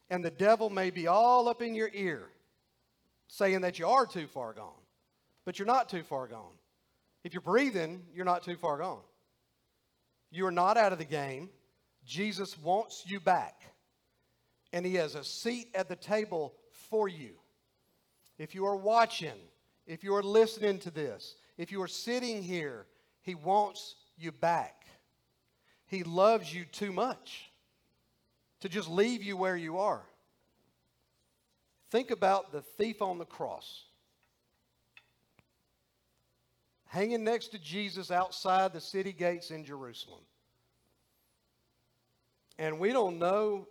[0.09, 2.29] and the devil may be all up in your ear
[3.27, 4.71] saying that you are too far gone,
[5.43, 6.53] but you're not too far gone.
[7.23, 9.01] If you're breathing, you're not too far gone.
[10.31, 11.49] You are not out of the game.
[12.05, 13.61] Jesus wants you back,
[14.71, 16.53] and He has a seat at the table
[16.89, 17.31] for you.
[18.37, 19.37] If you are watching,
[19.85, 22.85] if you are listening to this, if you are sitting here,
[23.21, 24.85] He wants you back.
[25.85, 27.51] He loves you too much
[28.59, 30.03] to just leave you where you are.
[31.89, 33.86] Think about the thief on the cross.
[36.87, 40.21] Hanging next to Jesus outside the city gates in Jerusalem.
[42.57, 43.67] And we don't know,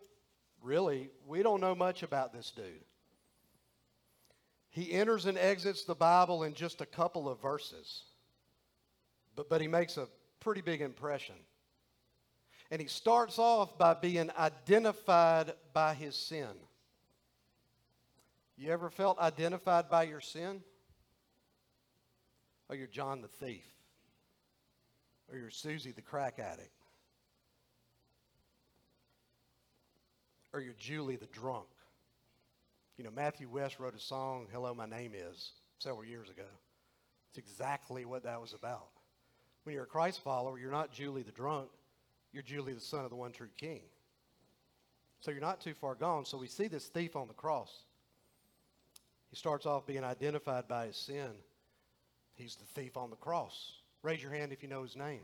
[0.63, 2.85] really, we don't know much about this dude.
[4.71, 8.05] He enters and exits the Bible in just a couple of verses,
[9.35, 10.07] but, but he makes a
[10.41, 11.37] pretty big impression.
[12.71, 16.49] And he starts off by being identified by his sin.
[18.59, 20.63] You ever felt identified by your sin?
[22.69, 23.65] Or you're John the thief,
[25.31, 26.71] or you're Susie the crack addict,
[30.53, 31.67] or you're Julie the drunk.
[32.97, 36.47] You know, Matthew West wrote a song, Hello, My Name Is, several years ago.
[37.29, 38.89] It's exactly what that was about.
[39.65, 41.69] When you're a Christ follower, you're not Julie the drunk,
[42.33, 43.83] you're Julie the son of the one true king.
[45.21, 46.25] So you're not too far gone.
[46.25, 47.85] So we see this thief on the cross.
[49.31, 51.31] He starts off being identified by his sin.
[52.37, 53.73] He's the thief on the cross.
[54.03, 55.23] Raise your hand if you know his name.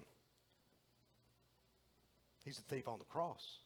[2.44, 3.58] He's the thief on the cross.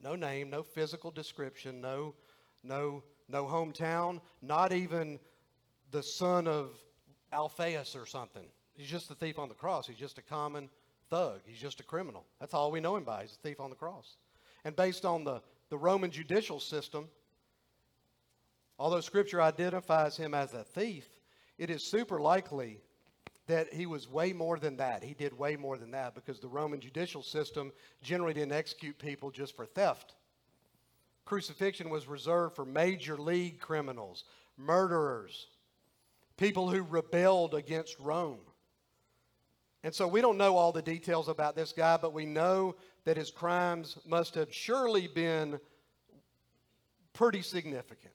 [0.00, 2.14] No name, no physical description, no,
[2.62, 5.18] no, no hometown, not even
[5.90, 6.70] the son of
[7.32, 8.46] Alphaeus or something.
[8.74, 9.86] He's just the thief on the cross.
[9.86, 10.70] He's just a common
[11.10, 11.40] thug.
[11.44, 12.24] He's just a criminal.
[12.40, 13.22] That's all we know him by.
[13.22, 14.16] He's a thief on the cross.
[14.64, 17.08] And based on the, the Roman judicial system,
[18.78, 21.06] although Scripture identifies him as a thief,
[21.58, 22.80] it is super likely
[23.46, 25.04] that he was way more than that.
[25.04, 29.30] He did way more than that because the Roman judicial system generally didn't execute people
[29.30, 30.14] just for theft.
[31.24, 34.24] Crucifixion was reserved for major league criminals,
[34.56, 35.48] murderers,
[36.36, 38.40] people who rebelled against Rome.
[39.82, 43.18] And so we don't know all the details about this guy, but we know that
[43.18, 45.60] his crimes must have surely been
[47.12, 48.14] pretty significant.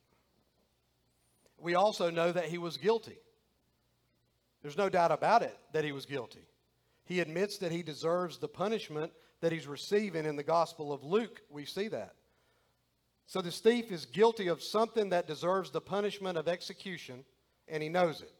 [1.59, 3.17] We also know that he was guilty.
[4.61, 6.47] There's no doubt about it that he was guilty.
[7.05, 11.41] He admits that he deserves the punishment that he's receiving in the Gospel of Luke.
[11.49, 12.13] We see that.
[13.25, 17.23] So this thief is guilty of something that deserves the punishment of execution,
[17.67, 18.33] and he knows it.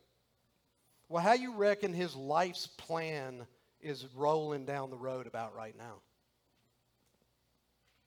[1.07, 3.45] Well, how you reckon his life's plan
[3.82, 6.01] is rolling down the road about right now?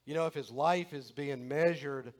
[0.05, 2.13] You know, if his life is being measured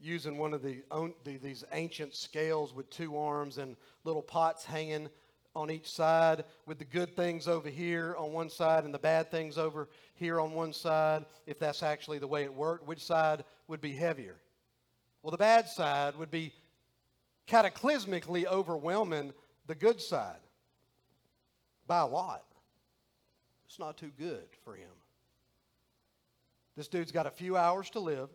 [0.00, 0.82] using one of the,
[1.24, 5.08] the, these ancient scales with two arms and little pots hanging
[5.54, 9.30] on each side with the good things over here on one side and the bad
[9.30, 13.44] things over here on one side, if that's actually the way it worked, which side
[13.66, 14.36] would be heavier?
[15.22, 16.52] Well, the bad side would be
[17.48, 19.32] cataclysmically overwhelming
[19.66, 20.38] the good side
[21.86, 22.44] by a lot.
[23.66, 24.88] It's not too good for him.
[26.76, 28.30] This dude's got a few hours to live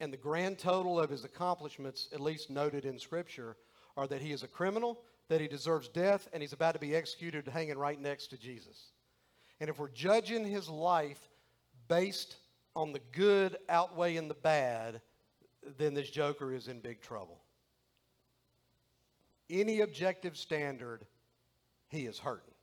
[0.00, 3.56] and the grand total of his accomplishments, at least noted in Scripture,
[3.96, 6.94] are that he is a criminal, that he deserves death, and he's about to be
[6.94, 8.92] executed hanging right next to Jesus.
[9.60, 11.28] And if we're judging his life
[11.88, 12.36] based
[12.76, 15.00] on the good outweighing the bad,
[15.78, 17.40] then this joker is in big trouble.
[19.50, 21.04] Any objective standard,
[21.88, 22.54] he is hurting.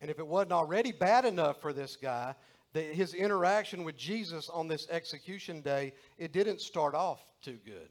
[0.00, 2.34] And if it wasn't already bad enough for this guy,
[2.72, 7.88] that his interaction with Jesus on this execution day, it didn't start off too good.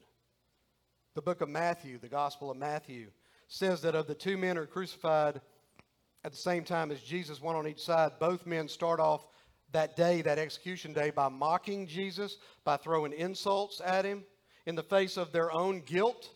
[1.15, 3.07] The book of Matthew, the Gospel of Matthew,
[3.47, 5.41] says that of the two men who are crucified
[6.23, 9.25] at the same time as Jesus, one on each side, both men start off
[9.71, 14.23] that day, that execution day, by mocking Jesus, by throwing insults at him
[14.65, 16.29] in the face of their own guilt.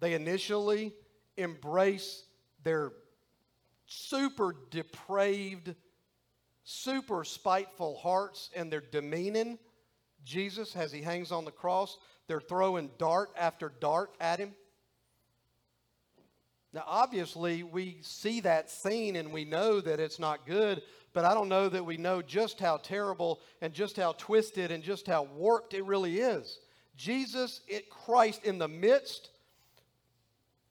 [0.00, 0.92] They initially
[1.36, 2.24] embrace
[2.62, 2.92] their
[3.86, 5.74] super depraved
[6.68, 9.58] super spiteful hearts and they're demeaning
[10.22, 11.96] Jesus as he hangs on the cross.
[12.26, 14.52] They're throwing dart after dart at him.
[16.74, 20.82] Now, obviously, we see that scene and we know that it's not good,
[21.14, 24.82] but I don't know that we know just how terrible and just how twisted and
[24.82, 26.58] just how warped it really is.
[26.98, 29.30] Jesus, it, Christ, in the midst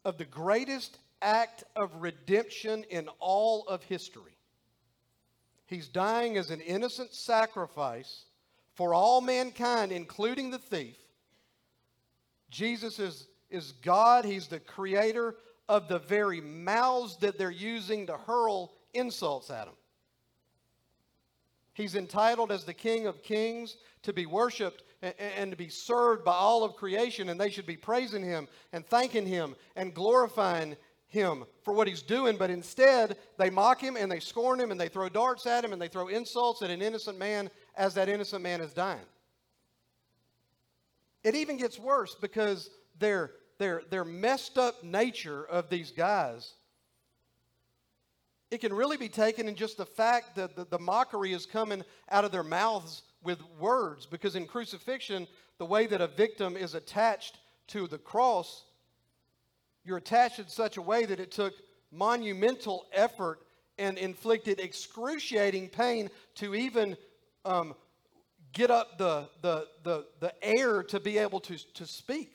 [0.05, 4.36] of the greatest act of redemption in all of history,
[5.67, 8.23] He's dying as an innocent sacrifice
[8.73, 10.95] for all mankind, including the thief.
[12.49, 14.23] Jesus is, is God.
[14.23, 15.35] He's the creator
[15.67, 19.73] of the very mouths that they're using to hurl insults at him.
[21.73, 26.23] He's entitled as the King of Kings to be worshiped and, and, to be served
[26.23, 30.75] by all of creation, and they should be praising him and thanking him and glorifying
[31.07, 34.79] him for what he's doing, but instead they mock him and they scorn him and
[34.79, 38.09] they throw darts at him and they throw insults at an innocent man as that
[38.09, 39.05] innocent man is dying.
[41.23, 46.53] It even gets worse because their, their, their messed up nature of these guys,
[48.51, 51.83] it can really be taken in just the fact that the, the mockery is coming
[52.09, 55.27] out of their mouths with words because in crucifixion,
[55.57, 58.63] the way that a victim is attached to the cross
[59.87, 61.53] you're attached in such a way that it took
[61.93, 63.39] monumental effort
[63.77, 66.97] and inflicted excruciating pain to even
[67.45, 67.73] um,
[68.51, 72.33] get up the, the, the, the air to be able to, to speak.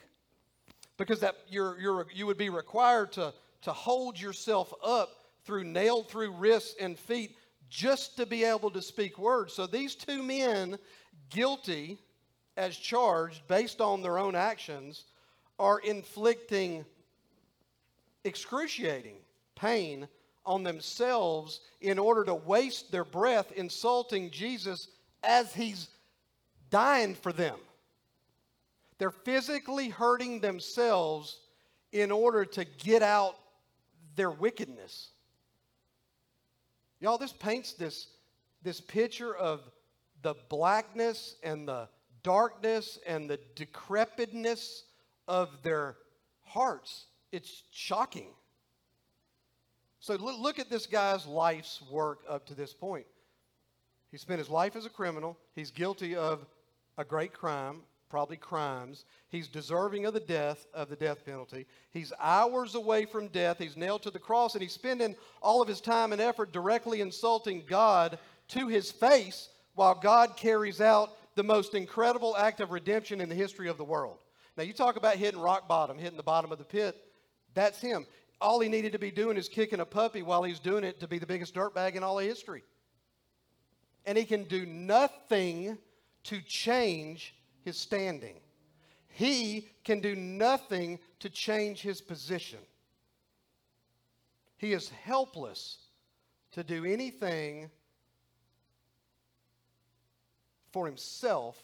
[0.97, 5.11] because that you're, you're, you would be required to, to hold yourself up
[5.45, 7.37] through nailed through wrists and feet
[7.69, 9.53] just to be able to speak words.
[9.53, 10.79] So these two men,
[11.29, 11.99] guilty
[12.57, 15.05] as charged based on their own actions,
[15.59, 16.85] are inflicting
[18.25, 19.17] excruciating
[19.55, 20.09] pain
[20.45, 24.89] on themselves in order to waste their breath insulting Jesus
[25.23, 25.89] as he's
[26.71, 27.57] dying for them.
[28.99, 31.41] They're physically hurting themselves
[31.93, 33.37] in order to get out
[34.17, 35.11] their wickedness.
[37.01, 38.09] Y'all, this paints this,
[38.63, 39.61] this picture of
[40.23, 41.89] the blackness and the
[42.23, 44.85] darkness and the decrepitness
[45.27, 45.97] of their
[46.45, 47.07] hearts.
[47.33, 48.29] It's shocking.
[50.01, 53.07] So look, at this guy's life's work up to this point.
[54.11, 55.39] He spent his life as a criminal.
[55.55, 56.45] He's guilty of
[56.99, 59.05] a great crime, probably crimes.
[59.31, 61.67] He's deserving of the death of the death penalty.
[61.93, 63.59] He's hours away from death.
[63.59, 67.01] He's nailed to the cross, and he's spending all of his time and effort directly
[67.01, 68.19] insulting God
[68.49, 73.35] to his face while God carries out the most incredible act of redemption in the
[73.35, 74.19] history of the world.
[74.57, 76.97] Now, you talk about hitting rock bottom, hitting the bottom of the pit.
[77.55, 78.07] That's him.
[78.41, 81.09] All he needed to be doing is kicking a puppy while he's doing it to
[81.09, 82.63] be the biggest dirtbag in all of history.
[84.05, 85.79] And he can do nothing
[86.25, 87.35] to change
[87.65, 88.41] his standing.
[89.09, 92.59] He can do nothing to change his position.
[94.57, 95.79] He is helpless
[96.53, 97.71] to do anything
[100.73, 101.59] for himself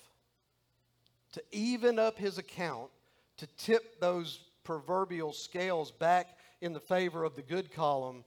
[1.33, 2.91] to even up his account,
[3.37, 8.23] to tip those proverbial scales back in the favor of the good column,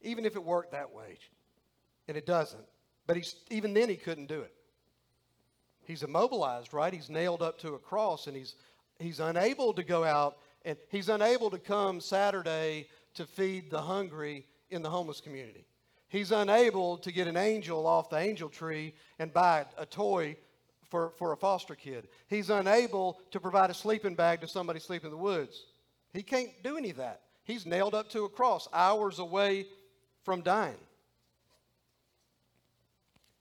[0.00, 1.18] even if it worked that way.
[2.06, 2.62] And it doesn't.
[3.08, 4.54] But he's, even then, he couldn't do it.
[5.84, 6.94] He's immobilized, right?
[6.94, 8.54] He's nailed up to a cross, and he's,
[9.00, 14.46] he's unable to go out, and he's unable to come Saturday to feed the hungry
[14.70, 15.66] in the homeless community.
[16.08, 20.36] He's unable to get an angel off the angel tree and buy a toy
[20.92, 22.06] for, for a foster kid.
[22.28, 25.64] He's unable to provide a sleeping bag to somebody sleeping in the woods.
[26.12, 27.22] He can't do any of that.
[27.44, 29.66] He's nailed up to a cross, hours away
[30.22, 30.78] from dying.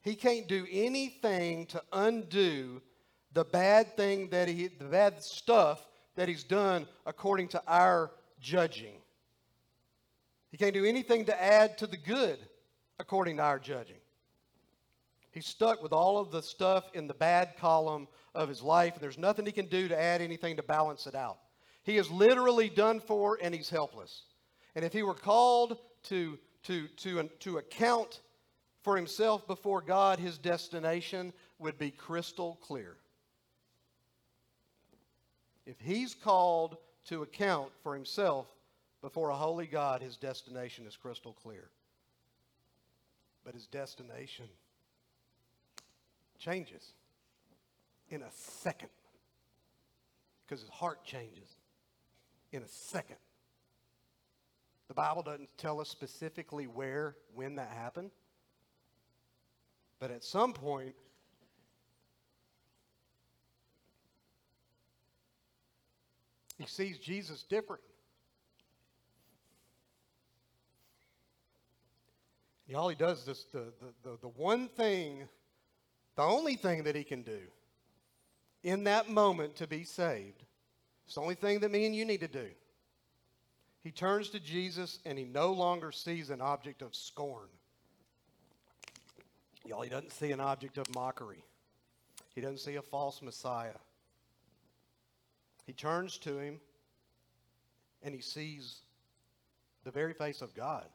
[0.02, 2.82] He can't do anything to undo
[3.34, 8.96] the bad thing that he, the bad stuff that he's done according to our judging.
[10.50, 12.40] He can't do anything to add to the good
[13.00, 13.96] according to our judging.
[15.32, 19.02] He's stuck with all of the stuff in the bad column of his life, and
[19.02, 21.38] there's nothing he can do to add anything to balance it out.
[21.84, 24.24] He is literally done for and he's helpless.
[24.76, 28.22] And if he were called to, to, to, to account
[28.82, 32.98] for himself before God, his destination would be crystal clear.
[35.66, 38.48] If he's called to account for himself
[39.02, 41.70] before a holy God, his destination is crystal clear.
[43.44, 44.46] But his destination
[46.38, 46.94] changes
[48.10, 48.90] in a second
[50.46, 51.56] because his heart changes
[52.52, 53.18] in a second.
[54.88, 58.12] The Bible doesn't tell us specifically where, when that happened.
[60.00, 60.96] But at some point,
[66.58, 67.82] he sees Jesus different.
[72.68, 75.28] And all he does is this, the, the, the, the one thing,
[76.16, 77.40] the only thing that he can do
[78.64, 80.44] in that moment to be saved,
[81.12, 82.48] it's the only thing that me and you need to do.
[83.82, 87.50] He turns to Jesus and he no longer sees an object of scorn.
[89.66, 91.44] Y'all, he doesn't see an object of mockery.
[92.34, 93.76] He doesn't see a false Messiah.
[95.66, 96.62] He turns to him
[98.04, 98.78] and he sees
[99.84, 100.86] the very face of God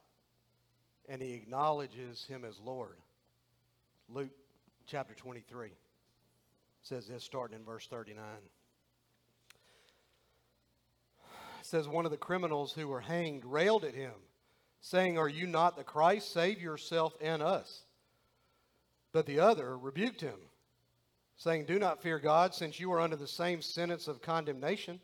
[1.11, 2.97] and he acknowledges him as Lord.
[4.09, 4.31] Luke
[4.87, 5.69] chapter 23
[6.81, 8.25] says this starting in verse 39.
[11.56, 14.13] It says one of the criminals who were hanged railed at him,
[14.81, 16.33] saying, Are you not the Christ?
[16.33, 17.83] Save yourself and us.
[19.13, 20.39] But the other rebuked him,
[21.37, 25.01] saying, Do not fear God, since you are under the same sentence of condemnation.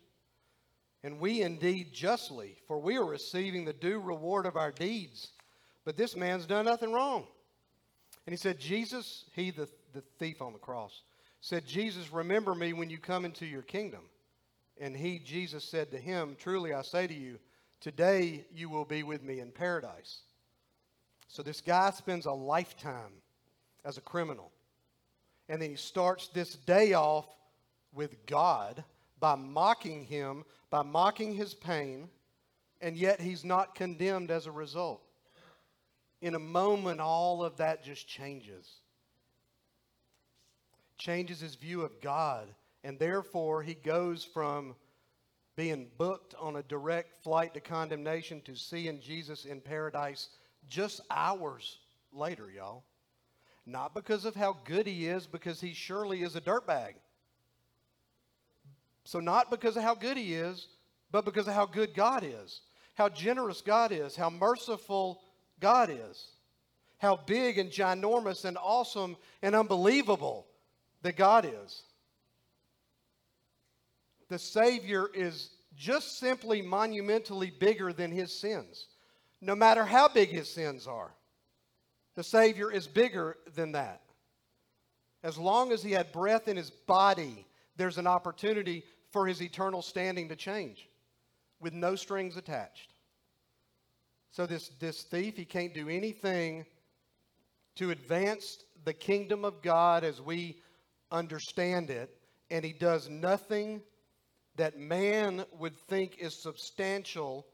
[1.04, 5.32] And we indeed justly, for we are receiving the due reward of our deeds.
[5.84, 7.26] But this man's done nothing wrong.
[8.26, 11.02] And he said, Jesus, he, the, the thief on the cross,
[11.40, 14.02] said, Jesus, remember me when you come into your kingdom.
[14.80, 17.38] And he, Jesus, said to him, Truly I say to you,
[17.80, 20.20] today you will be with me in paradise.
[21.28, 23.12] So this guy spends a lifetime
[23.84, 24.50] as a criminal.
[25.48, 27.26] And then he starts this day off
[27.92, 28.84] with God,
[29.20, 32.08] by mocking him, by mocking his pain,
[32.80, 35.00] and yet he's not condemned as a result.
[36.20, 38.68] In a moment, all of that just changes.
[40.98, 42.48] Changes his view of God,
[42.84, 44.74] and therefore he goes from
[45.56, 50.28] being booked on a direct flight to condemnation to seeing Jesus in paradise
[50.68, 51.78] just hours
[52.12, 52.84] later, y'all.
[53.66, 56.94] Not because of how good he is, because he surely is a dirtbag.
[59.04, 60.68] So, not because of how good he is,
[61.10, 62.62] but because of how good God is,
[62.94, 65.22] how generous God is, how merciful
[65.60, 66.30] God is,
[66.98, 70.46] how big and ginormous and awesome and unbelievable
[71.02, 71.82] that God is.
[74.32, 78.86] The Savior is just simply monumentally bigger than his sins,
[79.42, 81.12] no matter how big his sins are.
[82.14, 84.00] The Savior is bigger than that.
[85.22, 89.82] As long as he had breath in his body, there's an opportunity for his eternal
[89.82, 90.88] standing to change
[91.60, 92.94] with no strings attached.
[94.30, 96.64] So, this, this thief, he can't do anything
[97.76, 100.56] to advance the kingdom of God as we
[101.10, 102.16] understand it,
[102.50, 103.82] and he does nothing
[104.56, 107.46] that man would think is substantial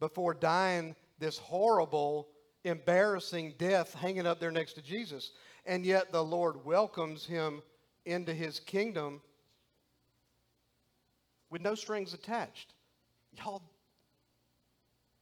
[0.00, 2.28] before dying this horrible,
[2.64, 5.32] embarrassing death hanging up there next to Jesus.
[5.66, 7.62] And yet the Lord welcomes him
[8.06, 9.20] into his kingdom
[11.50, 12.74] with no strings attached.
[13.36, 13.62] Y'all,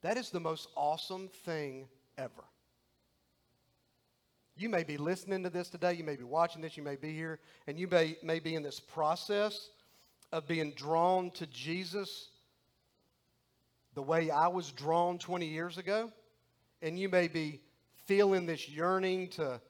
[0.02, 2.44] that is the most awesome thing ever.
[4.56, 7.12] You may be listening to this today, you may be watching this, you may be
[7.12, 9.70] here, and you may, may be in this process
[10.32, 12.28] of being drawn to Jesus
[13.94, 16.12] the way I was drawn 20 years ago.
[16.82, 17.60] And you may be
[18.06, 19.60] feeling this yearning to,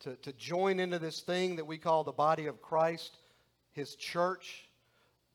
[0.00, 3.16] to, to join into this thing that we call the body of Christ,
[3.72, 4.68] his church,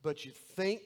[0.03, 0.81] but you think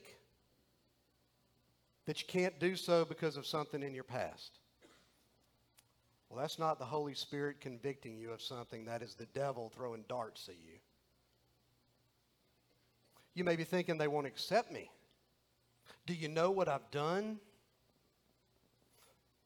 [2.06, 4.58] that you can't do so because of something in your past.
[6.28, 10.04] Well, that's not the Holy Spirit convicting you of something, that is the devil throwing
[10.08, 10.78] darts at you.
[13.34, 14.90] You may be thinking they won't accept me.
[16.06, 17.38] Do you know what I've done?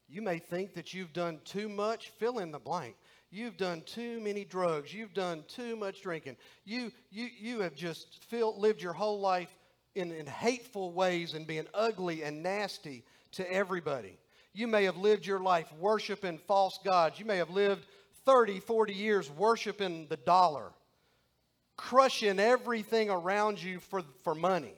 [0.09, 2.97] You may think that you've done too much, fill in the blank.
[3.31, 4.93] You've done too many drugs.
[4.93, 6.37] You've done too much drinking.
[6.65, 9.55] You, you, you have just lived your whole life
[9.95, 14.19] in, in hateful ways and being ugly and nasty to everybody.
[14.55, 17.19] You may have lived your life worshiping false gods.
[17.19, 17.85] You may have lived
[18.25, 20.73] 30, 40 years worshiping the dollar
[21.79, 24.75] crushing everything around you for, for money.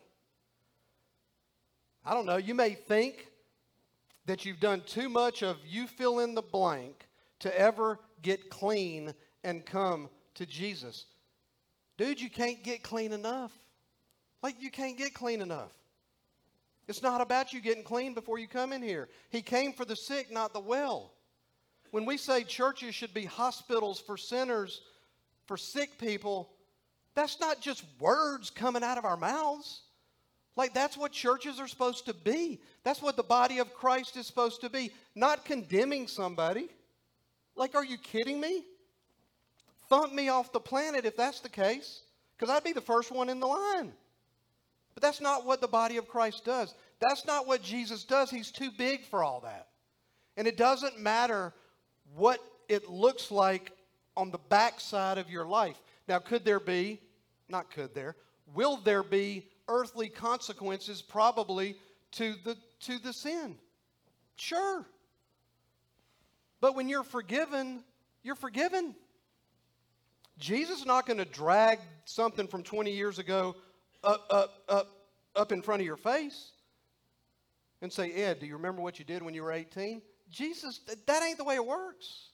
[2.04, 3.26] I don't know, you may think
[4.26, 7.08] that you've done too much of you fill in the blank
[7.40, 11.06] to ever get clean and come to Jesus.
[11.96, 13.52] Dude, you can't get clean enough.
[14.42, 15.72] Like, you can't get clean enough.
[16.86, 19.08] It's not about you getting clean before you come in here.
[19.30, 21.12] He came for the sick, not the well.
[21.90, 24.82] When we say churches should be hospitals for sinners,
[25.46, 26.50] for sick people,
[27.14, 29.82] that's not just words coming out of our mouths.
[30.56, 32.60] Like, that's what churches are supposed to be.
[32.84, 34.90] That's what the body of Christ is supposed to be.
[35.14, 36.68] Not condemning somebody.
[37.56, 38.64] Like, are you kidding me?
[39.88, 42.02] Thump me off the planet if that's the case,
[42.36, 43.92] because I'd be the first one in the line.
[44.94, 46.74] But that's not what the body of Christ does.
[47.00, 48.30] That's not what Jesus does.
[48.30, 49.68] He's too big for all that.
[50.36, 51.52] And it doesn't matter
[52.14, 53.72] what it looks like
[54.16, 55.80] on the backside of your life.
[56.10, 56.98] Now, could there be,
[57.48, 58.16] not could there,
[58.52, 61.76] will there be earthly consequences probably
[62.14, 63.54] to the, to the sin?
[64.34, 64.84] Sure.
[66.60, 67.84] But when you're forgiven,
[68.24, 68.96] you're forgiven.
[70.36, 73.54] Jesus is not going to drag something from 20 years ago
[74.02, 74.88] up, up, up,
[75.36, 76.50] up in front of your face
[77.82, 80.02] and say, Ed, do you remember what you did when you were 18?
[80.28, 82.30] Jesus, that ain't the way it works.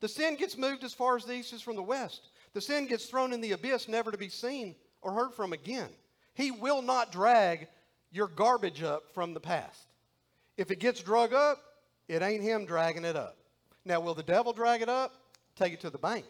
[0.00, 2.29] The sin gets moved as far as the east is from the west.
[2.52, 5.88] The sin gets thrown in the abyss, never to be seen or heard from again.
[6.34, 7.68] He will not drag
[8.10, 9.86] your garbage up from the past.
[10.56, 11.58] If it gets drug up,
[12.08, 13.36] it ain't him dragging it up.
[13.84, 15.14] Now, will the devil drag it up?
[15.56, 16.24] Take it to the bank.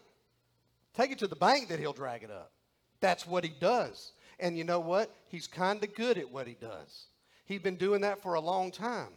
[0.94, 2.52] Take it to the bank that he'll drag it up.
[3.00, 4.12] That's what he does.
[4.38, 5.14] And you know what?
[5.28, 7.06] He's kind of good at what he does.
[7.46, 9.08] He's been doing that for a long time.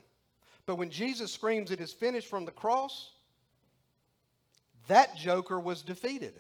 [0.65, 3.11] But when Jesus screams, It is finished from the cross,
[4.87, 6.33] that joker was defeated.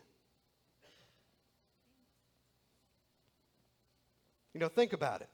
[4.53, 5.29] You know, think about it.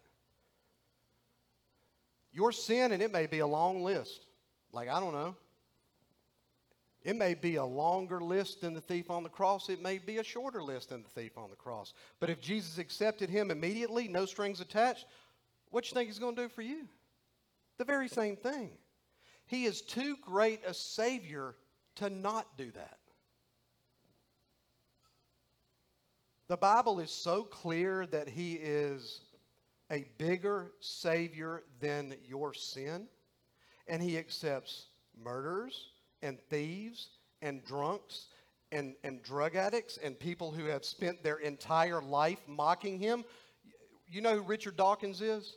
[2.32, 4.26] Your sin, and it may be a long list.
[4.72, 5.36] Like, I don't know.
[7.02, 9.70] It may be a longer list than the thief on the cross.
[9.70, 11.94] It may be a shorter list than the thief on the cross.
[12.20, 15.06] But if Jesus accepted him immediately, no strings attached,
[15.72, 16.88] what you think he's going to do for you?
[17.78, 18.72] The very same thing.
[19.48, 21.56] He is too great a Savior
[21.96, 22.99] to not do that.
[26.50, 29.22] The Bible is so clear that He is
[29.92, 33.08] a bigger Savior than your sin,
[33.88, 34.88] and He accepts
[35.24, 35.90] murderers
[36.24, 37.10] and thieves
[37.44, 38.30] and drunks
[38.72, 43.26] and, and drug addicts and people who have spent their entire life mocking Him.
[44.08, 45.56] You know who Richard Dawkins is?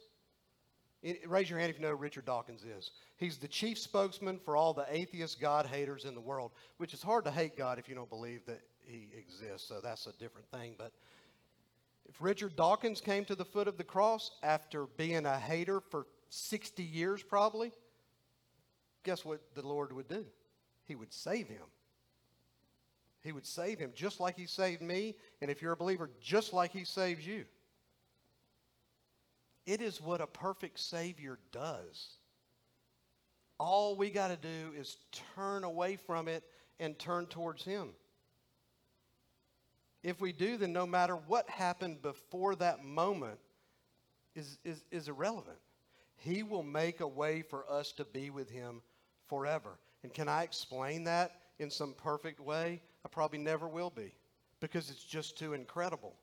[1.26, 2.90] Raise your hand if you know who Richard Dawkins is.
[3.16, 7.02] He's the chief spokesman for all the atheist God haters in the world, which is
[7.02, 10.48] hard to hate God if you don't believe that he exists, so that's a different
[10.50, 10.74] thing.
[10.76, 10.92] But
[12.08, 16.06] if Richard Dawkins came to the foot of the cross after being a hater for
[16.30, 17.72] 60 years, probably,
[19.02, 20.24] guess what the Lord would do?
[20.84, 21.64] He would save him.
[23.22, 26.52] He would save him just like he saved me, and if you're a believer, just
[26.52, 27.44] like he saves you.
[29.64, 32.16] It is what a perfect Savior does.
[33.58, 34.96] All we got to do is
[35.36, 36.42] turn away from it
[36.80, 37.90] and turn towards Him.
[40.02, 43.38] If we do, then no matter what happened before that moment
[44.34, 45.58] is, is, is irrelevant.
[46.16, 48.82] He will make a way for us to be with Him
[49.28, 49.78] forever.
[50.02, 52.80] And can I explain that in some perfect way?
[53.04, 54.14] I probably never will be
[54.60, 56.14] because it's just too incredible.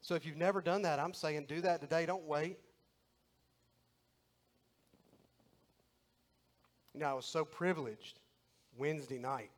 [0.00, 2.06] So if you've never done that, I'm saying do that today.
[2.06, 2.58] Don't wait.
[6.94, 8.20] You know, I was so privileged
[8.78, 9.50] Wednesday night,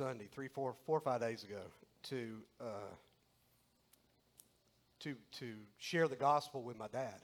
[0.00, 1.60] Sunday, three, four, four or five days ago,
[2.04, 2.94] to uh,
[5.00, 7.20] to to share the gospel with my dad.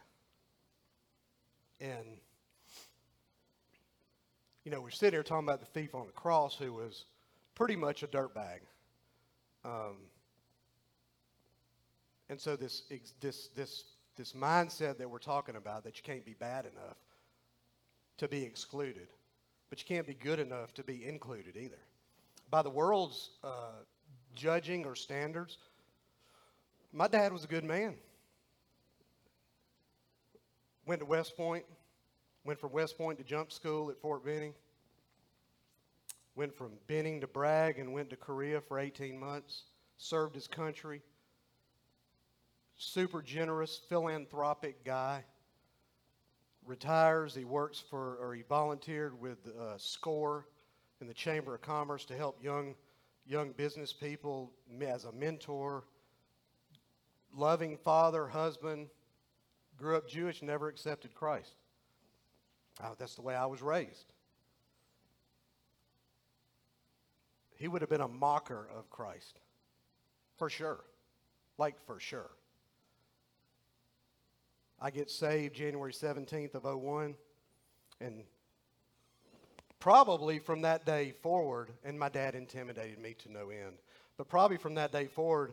[1.81, 2.05] And
[4.63, 7.07] you know, we're sitting here talking about the thief on the cross who was
[7.55, 8.59] pretty much a dirtbag.
[9.65, 9.97] Um,
[12.29, 12.83] and so this
[13.23, 13.85] this this
[14.19, 16.99] this mindset that we're talking about that you can't be bad enough
[18.19, 19.09] to be excluded,
[19.71, 21.81] but you can't be good enough to be included either.
[22.51, 23.83] By the world's uh,
[24.35, 25.59] judging or standards,
[26.93, 27.95] my dad was a good man.
[30.87, 31.65] Went to West Point,
[32.45, 34.55] went from West Point to jump school at Fort Benning.
[36.37, 39.65] Went from Benning to Bragg and went to Korea for 18 months.
[39.99, 41.03] Served his country.
[42.77, 45.25] Super generous, philanthropic guy.
[46.65, 47.35] Retires.
[47.35, 50.47] He works for, or he volunteered with uh, SCORE
[51.01, 52.75] in the Chamber of Commerce to help young,
[53.27, 55.85] young business people as a mentor.
[57.35, 58.89] Loving father, husband.
[59.77, 61.55] Grew up Jewish, never accepted Christ.
[62.83, 64.07] Uh, that's the way I was raised.
[67.57, 69.41] He would have been a mocker of Christ.
[70.37, 70.85] For sure.
[71.59, 72.31] Like, for sure.
[74.81, 77.15] I get saved January 17th of 01.
[78.01, 78.25] And
[79.79, 83.79] probably from that day forward, and my dad intimidated me to no end,
[84.17, 85.53] but probably from that day forward,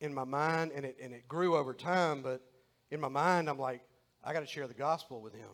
[0.00, 2.42] in my mind, and it, and it grew over time, but
[2.90, 3.82] in my mind, I'm like,
[4.22, 5.48] I got to share the gospel with him.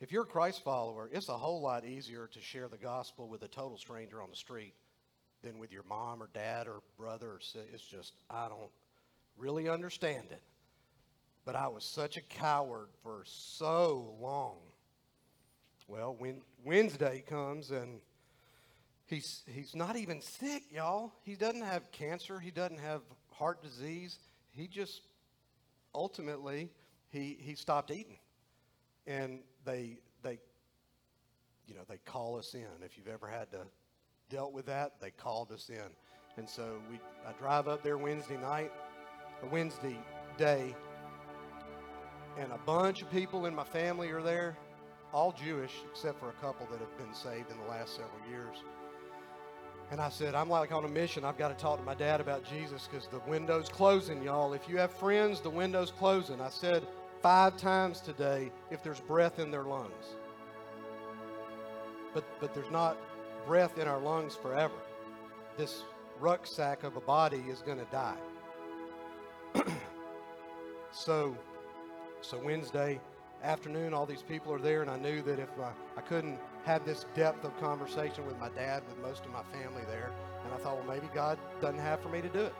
[0.00, 3.42] If you're a Christ follower, it's a whole lot easier to share the gospel with
[3.42, 4.74] a total stranger on the street
[5.42, 7.30] than with your mom or dad or brother.
[7.30, 7.40] Or
[7.72, 8.70] it's just, I don't
[9.36, 10.42] really understand it.
[11.44, 14.56] But I was such a coward for so long.
[15.88, 18.00] Well, when Wednesday comes and
[19.06, 21.12] he's, he's not even sick, y'all.
[21.24, 23.00] He doesn't have cancer, he doesn't have
[23.32, 24.18] heart disease.
[24.50, 25.00] He just
[25.94, 26.70] ultimately
[27.08, 28.18] he, he stopped eating.
[29.06, 30.38] And they they
[31.66, 32.66] you know they call us in.
[32.84, 33.60] If you've ever had to
[34.28, 35.90] dealt with that they called us in.
[36.36, 38.70] And so we i drive up there wednesday night
[39.42, 39.98] or wednesday
[40.36, 40.76] day
[42.38, 44.56] and a bunch of people in my family are there
[45.12, 48.56] all jewish except for a couple that have been saved in the last several years
[49.90, 51.24] and I said, I'm like on a mission.
[51.24, 54.52] I've got to talk to my dad about Jesus because the window's closing, y'all.
[54.52, 56.40] If you have friends, the window's closing.
[56.40, 56.86] I said
[57.22, 60.16] five times today, if there's breath in their lungs.
[62.12, 62.98] But, but there's not
[63.46, 64.74] breath in our lungs forever.
[65.56, 65.84] This
[66.20, 68.16] rucksack of a body is going to die.
[70.92, 71.36] so,
[72.20, 73.00] so Wednesday
[73.42, 76.84] afternoon, all these people are there, and I knew that if I, I couldn't have
[76.84, 80.12] this depth of conversation with my dad, with most of my family there,
[80.44, 82.54] and I thought, well, maybe God doesn't have for me to do it.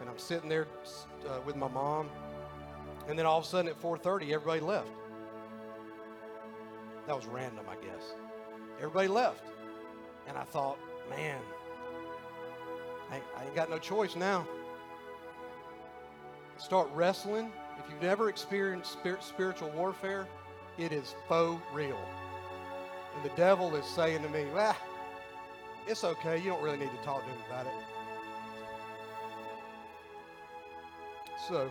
[0.00, 0.66] And I'm sitting there
[1.28, 2.08] uh, with my mom,
[3.08, 4.88] And then all of a sudden at 4:30, everybody left.
[7.06, 8.14] That was random, I guess.
[8.78, 9.42] Everybody left.
[10.26, 10.78] And I thought,
[11.10, 11.40] man,
[13.10, 14.46] I, I ain't got no choice now.
[16.56, 17.52] Start wrestling.
[17.78, 20.26] If you've never experienced spirit, spiritual warfare,
[20.78, 21.98] it is faux real.
[23.14, 24.76] And the devil is saying to me, well,
[25.86, 26.38] it's okay.
[26.38, 27.72] You don't really need to talk to him about it.
[31.48, 31.70] So,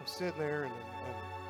[0.00, 1.41] I'm sitting there and, and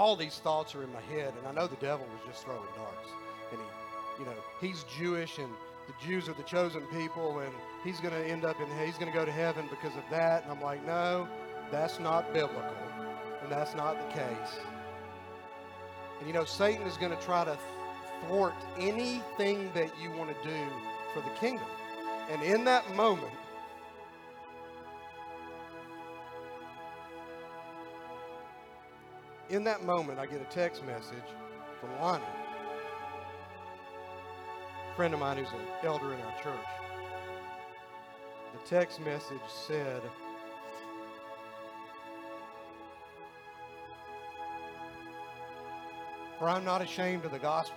[0.00, 2.64] all these thoughts are in my head, and I know the devil was just throwing
[2.74, 3.10] darts.
[3.52, 5.50] And he, you know, he's Jewish, and
[5.88, 7.52] the Jews are the chosen people, and
[7.84, 10.42] he's going to end up in, he's going to go to heaven because of that.
[10.42, 11.28] And I'm like, no,
[11.70, 12.64] that's not biblical,
[13.42, 14.58] and that's not the case.
[16.18, 17.58] And you know, Satan is going to try to
[18.26, 20.56] thwart anything that you want to do
[21.12, 21.66] for the kingdom.
[22.30, 23.34] And in that moment,
[29.50, 31.16] in that moment, I get a text message
[31.80, 32.22] from Lonnie,
[34.92, 36.54] a friend of mine who's an elder in our church.
[38.52, 40.02] The text message said,
[46.38, 47.76] For I'm not ashamed of the gospel.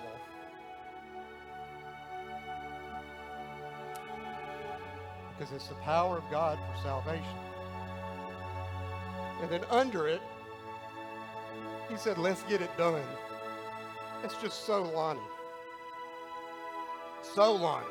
[5.38, 7.26] Because it's the power of God for salvation.
[9.42, 10.22] And then under it,
[11.90, 13.02] he said, Let's get it done.
[14.24, 15.20] It's just so Lonnie.
[17.36, 17.86] So Lonnie.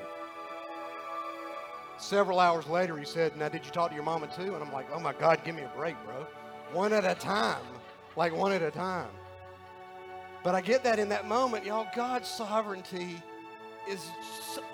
[1.99, 4.55] Several hours later, he said, Now, did you talk to your mama too?
[4.55, 6.27] And I'm like, Oh my God, give me a break, bro.
[6.73, 7.63] One at a time.
[8.17, 9.11] Like one at a time.
[10.43, 13.23] But I get that in that moment, y'all, God's sovereignty
[13.89, 14.11] is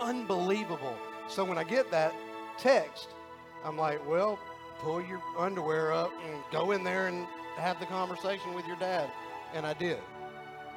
[0.00, 0.96] unbelievable.
[1.28, 2.14] So when I get that
[2.58, 3.08] text,
[3.64, 4.38] I'm like, well,
[4.78, 7.26] pull your underwear up and go in there and
[7.58, 9.08] have the conversation with your dad.
[9.54, 9.98] And I did.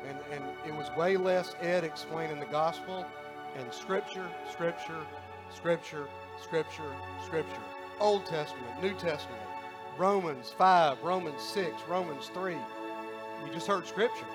[0.07, 3.05] And, and it was way less Ed explaining the gospel
[3.57, 5.05] and scripture, scripture,
[5.53, 6.07] scripture,
[6.41, 6.95] scripture,
[7.25, 7.61] scripture.
[7.99, 9.41] Old Testament, New Testament,
[9.97, 12.53] Romans 5, Romans 6, Romans 3.
[12.53, 14.25] You just heard scripture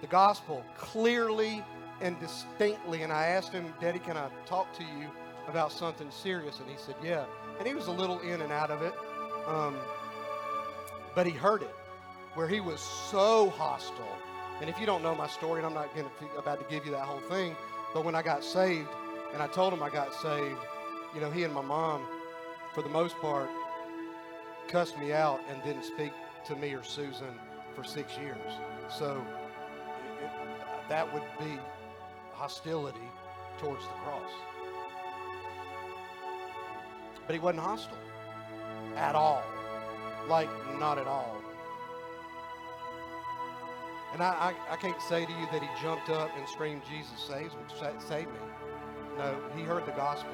[0.00, 1.64] the gospel clearly
[2.00, 3.02] and distinctly.
[3.02, 5.08] And I asked him, Daddy, can I talk to you
[5.48, 6.60] about something serious?
[6.60, 7.24] And he said, Yeah.
[7.58, 8.92] And he was a little in and out of it.
[9.46, 9.76] Um,
[11.16, 11.74] but he heard it,
[12.34, 14.18] where he was so hostile.
[14.60, 16.92] And if you don't know my story, and I'm not gonna, about to give you
[16.92, 17.56] that whole thing,
[17.94, 18.88] but when I got saved,
[19.32, 20.58] and I told him I got saved,
[21.14, 22.02] you know, he and my mom,
[22.74, 23.48] for the most part,
[24.68, 26.12] cussed me out and didn't speak
[26.46, 27.34] to me or Susan
[27.74, 28.36] for six years.
[28.90, 29.24] So
[30.22, 30.30] it,
[30.90, 31.58] that would be
[32.34, 33.08] hostility
[33.58, 34.30] towards the cross.
[37.26, 37.96] But he wasn't hostile
[38.96, 39.42] at all.
[40.28, 40.48] Like,
[40.78, 41.36] not at all.
[44.12, 47.20] And I, I, I can't say to you that he jumped up and screamed, Jesus
[47.20, 48.40] saves me, sa- save me.
[49.18, 50.32] No, he heard the gospel.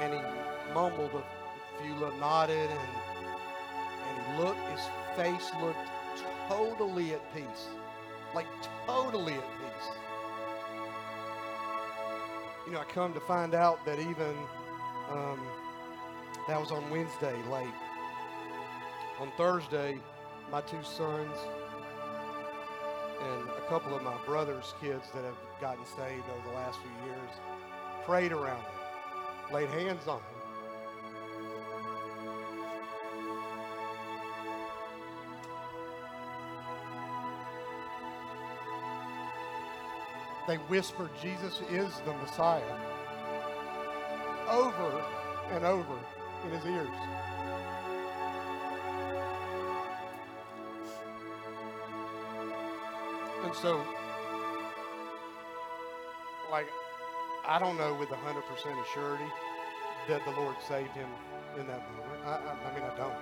[0.00, 0.20] And he
[0.74, 2.88] mumbled a few, little nodded, and,
[4.08, 4.80] and he looked, his
[5.16, 5.78] face looked
[6.48, 7.68] totally at peace.
[8.34, 8.46] Like,
[8.86, 9.88] totally at peace.
[12.66, 14.34] You know, I come to find out that even
[15.10, 15.40] um,
[16.48, 17.66] that was on Wednesday late.
[19.20, 19.98] On Thursday,
[20.50, 21.36] my two sons
[23.22, 27.06] and a couple of my brother's kids that have gotten saved over the last few
[27.06, 27.30] years
[28.06, 30.24] prayed around him, laid hands on him.
[40.48, 42.62] They whispered, Jesus is the Messiah
[44.48, 45.04] over
[45.52, 45.98] and over
[46.46, 47.19] in his ears.
[53.54, 53.84] So,
[56.50, 56.68] like,
[57.46, 58.14] I don't know with 100%
[58.94, 59.24] surety
[60.08, 61.08] that the Lord saved him
[61.58, 62.24] in that moment.
[62.24, 63.12] I, I, I mean, I don't.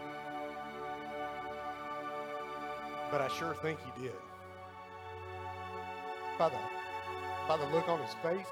[3.11, 4.15] But I sure think he did.
[6.39, 6.59] By the,
[7.49, 8.47] by the look on his face.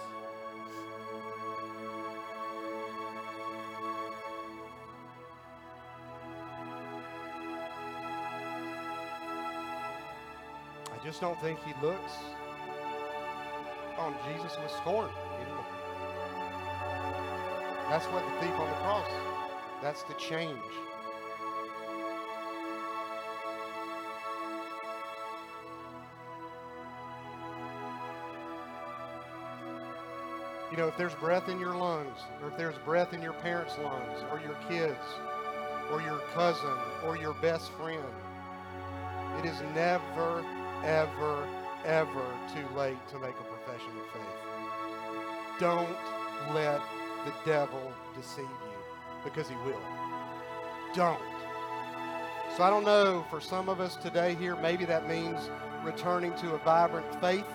[11.06, 12.14] Just don't think he looks
[13.96, 15.08] on Jesus with scorn
[15.40, 15.64] anymore.
[17.88, 19.08] That's what the thief on the cross,
[19.80, 20.58] that's the change.
[30.72, 33.78] You know, if there's breath in your lungs, or if there's breath in your parents'
[33.78, 34.98] lungs, or your kids,
[35.92, 36.76] or your cousin,
[37.06, 38.02] or your best friend,
[39.38, 40.44] it is never,
[40.84, 41.46] ever,
[41.84, 42.24] ever
[42.54, 45.60] too late to make a profession of faith.
[45.60, 45.96] Don't
[46.54, 46.80] let
[47.24, 49.80] the devil deceive you because he will.
[50.94, 51.20] Don't.
[52.56, 55.50] So I don't know, for some of us today here, maybe that means
[55.84, 57.46] returning to a vibrant faith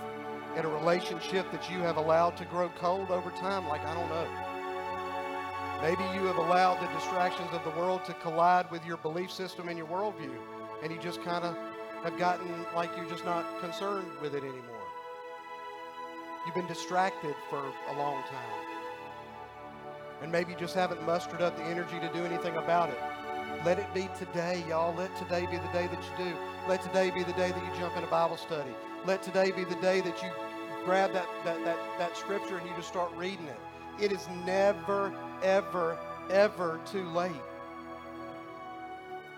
[0.57, 3.68] in a relationship that you have allowed to grow cold over time.
[3.68, 4.27] Like, I don't know.
[5.81, 9.68] Maybe you have allowed the distractions of the world to collide with your belief system
[9.68, 10.35] and your worldview,
[10.84, 11.57] and you just kind of
[12.03, 14.88] have gotten like you're just not concerned with it anymore.
[16.45, 18.72] You've been distracted for a long time.
[20.22, 22.99] And maybe you just haven't mustered up the energy to do anything about it.
[23.64, 24.95] Let it be today, y'all.
[24.95, 26.36] Let today be the day that you do.
[26.68, 28.72] Let today be the day that you jump into Bible study.
[29.06, 30.30] Let today be the day that you
[30.84, 33.60] grab that, that, that, that scripture and you just start reading it.
[33.99, 35.14] It is never,
[35.44, 35.98] ever,
[36.32, 37.32] ever too late.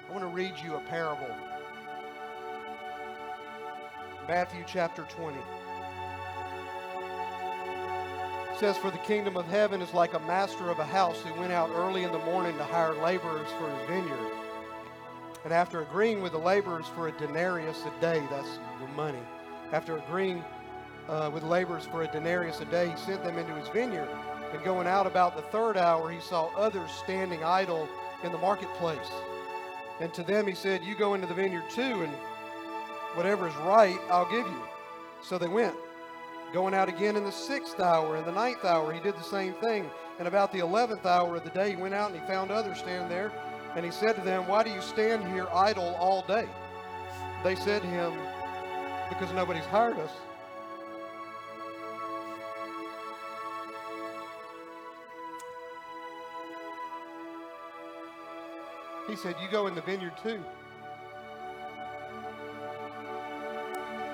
[0.07, 1.35] I want to read you a parable.
[4.27, 5.37] Matthew chapter 20.
[5.37, 5.43] It
[8.57, 11.51] says, For the kingdom of heaven is like a master of a house who went
[11.51, 14.31] out early in the morning to hire laborers for his vineyard.
[15.43, 19.19] And after agreeing with the laborers for a denarius a day, that's the money,
[19.73, 20.41] after agreeing
[21.09, 24.07] uh, with laborers for a denarius a day, he sent them into his vineyard.
[24.53, 27.89] And going out about the third hour, he saw others standing idle
[28.23, 29.11] in the marketplace.
[29.99, 32.13] And to them he said, You go into the vineyard too, and
[33.15, 34.63] whatever is right, I'll give you.
[35.21, 35.75] So they went.
[36.53, 39.53] Going out again in the sixth hour and the ninth hour, he did the same
[39.53, 39.89] thing.
[40.19, 42.77] And about the eleventh hour of the day, he went out and he found others
[42.77, 43.31] standing there.
[43.75, 46.47] And he said to them, Why do you stand here idle all day?
[47.43, 48.13] They said to him,
[49.09, 50.11] Because nobody's hired us.
[59.07, 60.43] He said, You go in the vineyard too.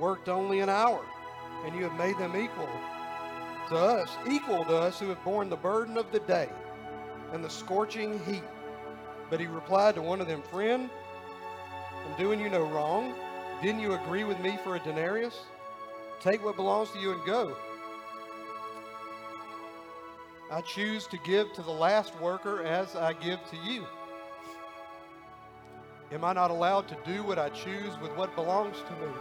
[0.00, 1.04] worked only an hour,
[1.64, 2.68] and you have made them equal
[3.68, 6.48] to us, equal to us who have borne the burden of the day
[7.32, 8.42] and the scorching heat.
[9.28, 10.90] But he replied to one of them, Friend,
[12.06, 13.14] I'm doing you no wrong.
[13.62, 15.38] Didn't you agree with me for a denarius?
[16.20, 17.56] Take what belongs to you and go.
[20.50, 23.84] I choose to give to the last worker as I give to you.
[26.10, 29.12] Am I not allowed to do what I choose with what belongs to me?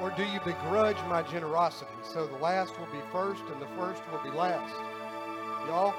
[0.00, 1.90] Or do you begrudge my generosity?
[2.02, 4.74] So the last will be first and the first will be last.
[5.66, 5.94] Y'all,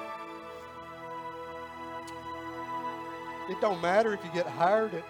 [3.49, 5.03] it don't matter if you get hired at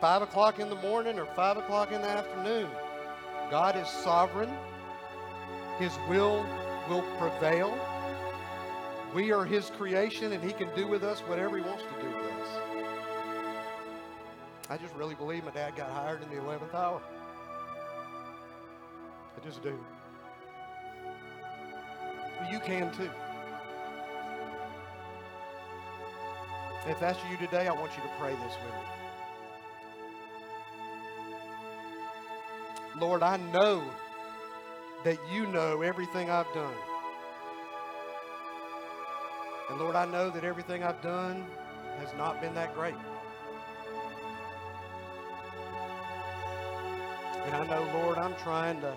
[0.00, 2.68] 5 o'clock in the morning or 5 o'clock in the afternoon.
[3.50, 4.50] God is sovereign.
[5.78, 6.46] His will
[6.88, 7.76] will prevail.
[9.14, 12.08] We are His creation, and He can do with us whatever He wants to do
[12.08, 12.48] with us.
[14.70, 17.00] I just really believe my dad got hired in the 11th hour.
[19.38, 19.78] I just do.
[22.50, 23.08] You can too.
[26.88, 28.80] If that's you today, I want you to pray this with me.
[33.00, 33.84] Lord, I know
[35.04, 36.74] that you know everything I've done.
[39.70, 41.46] And Lord, I know that everything I've done
[42.00, 42.94] has not been that great.
[47.44, 48.96] And I know, Lord, I'm trying to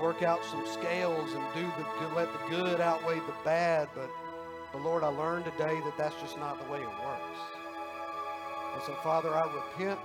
[0.00, 4.10] work out some scales and do the good, let the good outweigh the bad, but,
[4.72, 7.40] but Lord, I learned today that that's just not the way it works.
[8.74, 9.98] And so, Father, I repent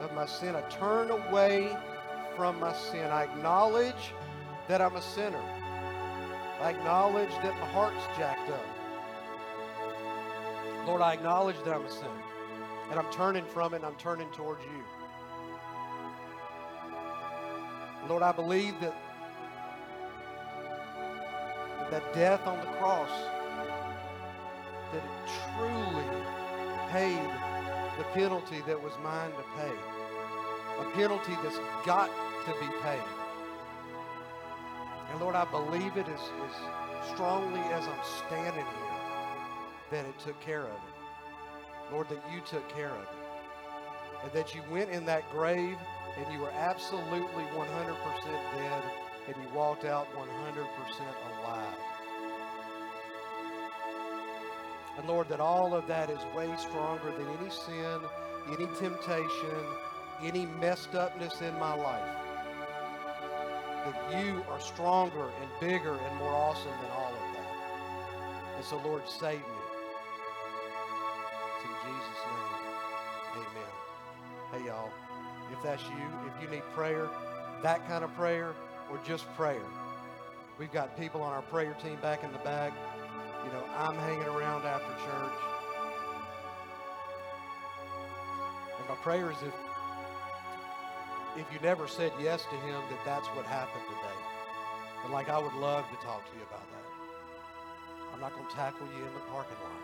[0.00, 0.56] of my sin.
[0.56, 1.76] I turn away
[2.36, 3.04] from my sin.
[3.10, 4.14] I acknowledge
[4.68, 5.42] that I'm a sinner.
[6.62, 8.64] I acknowledge that my heart's jacked up.
[10.86, 12.22] Lord, I acknowledge that I'm a sinner.
[12.90, 14.82] And I'm turning from it and I'm turning towards you.
[18.08, 18.94] Lord, I believe that
[21.90, 23.10] that death on the cross,
[24.92, 26.04] that it truly
[26.90, 27.30] paid
[27.98, 29.72] the penalty that was mine to pay.
[30.80, 32.10] A penalty that's got
[32.46, 33.02] to be paid.
[35.10, 38.90] And Lord, I believe it as, as strongly as I'm standing here
[39.90, 41.92] that it took care of it.
[41.92, 43.08] Lord, that you took care of it.
[44.22, 45.76] And that you went in that grave
[46.16, 47.66] and you were absolutely 100%
[48.56, 48.82] dead
[49.34, 50.26] and you walked out 100%
[51.40, 51.74] alive.
[54.98, 58.00] And Lord, that all of that is way stronger than any sin,
[58.48, 59.64] any temptation,
[60.22, 62.16] any messed upness in my life.
[63.84, 68.56] That you are stronger and bigger and more awesome than all of that.
[68.56, 69.60] And so, Lord, save me.
[71.56, 72.60] It's in Jesus' name.
[73.36, 73.72] Amen.
[74.52, 74.90] Hey, y'all,
[75.52, 77.08] if that's you, if you need prayer,
[77.62, 78.54] that kind of prayer,
[78.90, 79.62] or just prayer,
[80.58, 82.72] we've got people on our prayer team back in the back.
[83.44, 85.38] You know, I'm hanging around after church.
[88.78, 89.54] And my prayer is if
[91.36, 94.20] if you never said yes to him, that that's what happened today.
[95.02, 96.80] But like I would love to talk to you about that.
[98.12, 99.80] I'm not going to tackle you in the parking lot.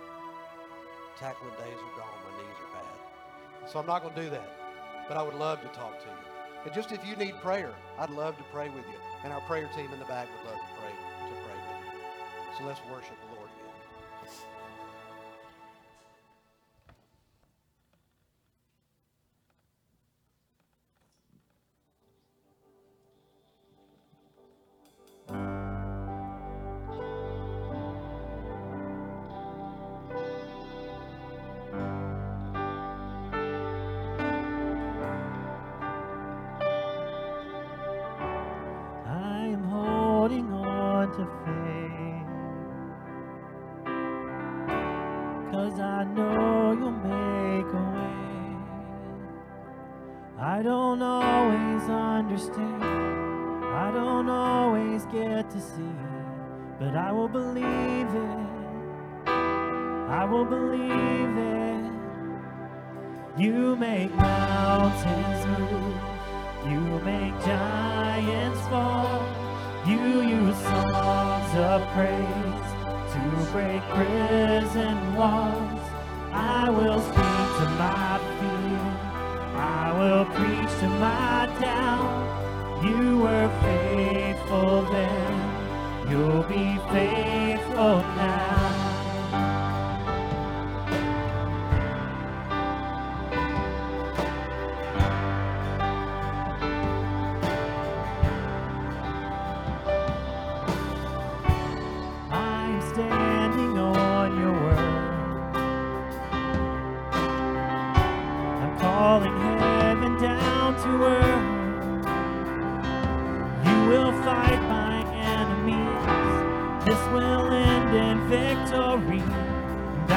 [1.17, 2.19] Tackling days are gone.
[2.27, 3.71] My knees are bad.
[3.71, 5.07] So I'm not going to do that.
[5.09, 6.36] But I would love to talk to you.
[6.65, 8.99] And just if you need prayer, I'd love to pray with you.
[9.25, 12.59] And our prayer team in the back would love to pray to pray with you.
[12.59, 13.17] So let's worship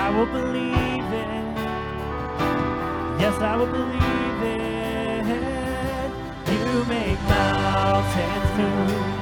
[0.10, 1.57] I will believe it.
[3.22, 5.26] Yes, I will believe it.
[6.52, 9.19] You make mountains move.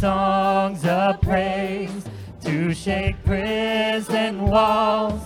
[0.00, 2.04] Songs of praise
[2.40, 5.19] to shake prison walls.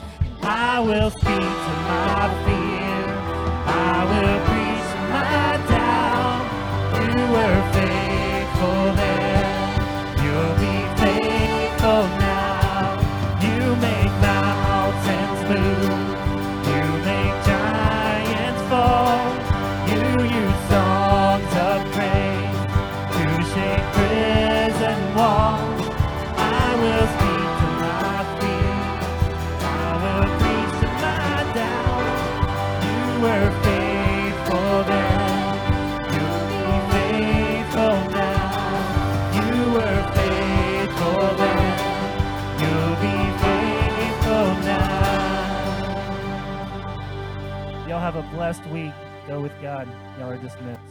[48.34, 48.92] blessed week.
[49.28, 49.88] Go with God.
[50.18, 50.83] Y'all are dismissed.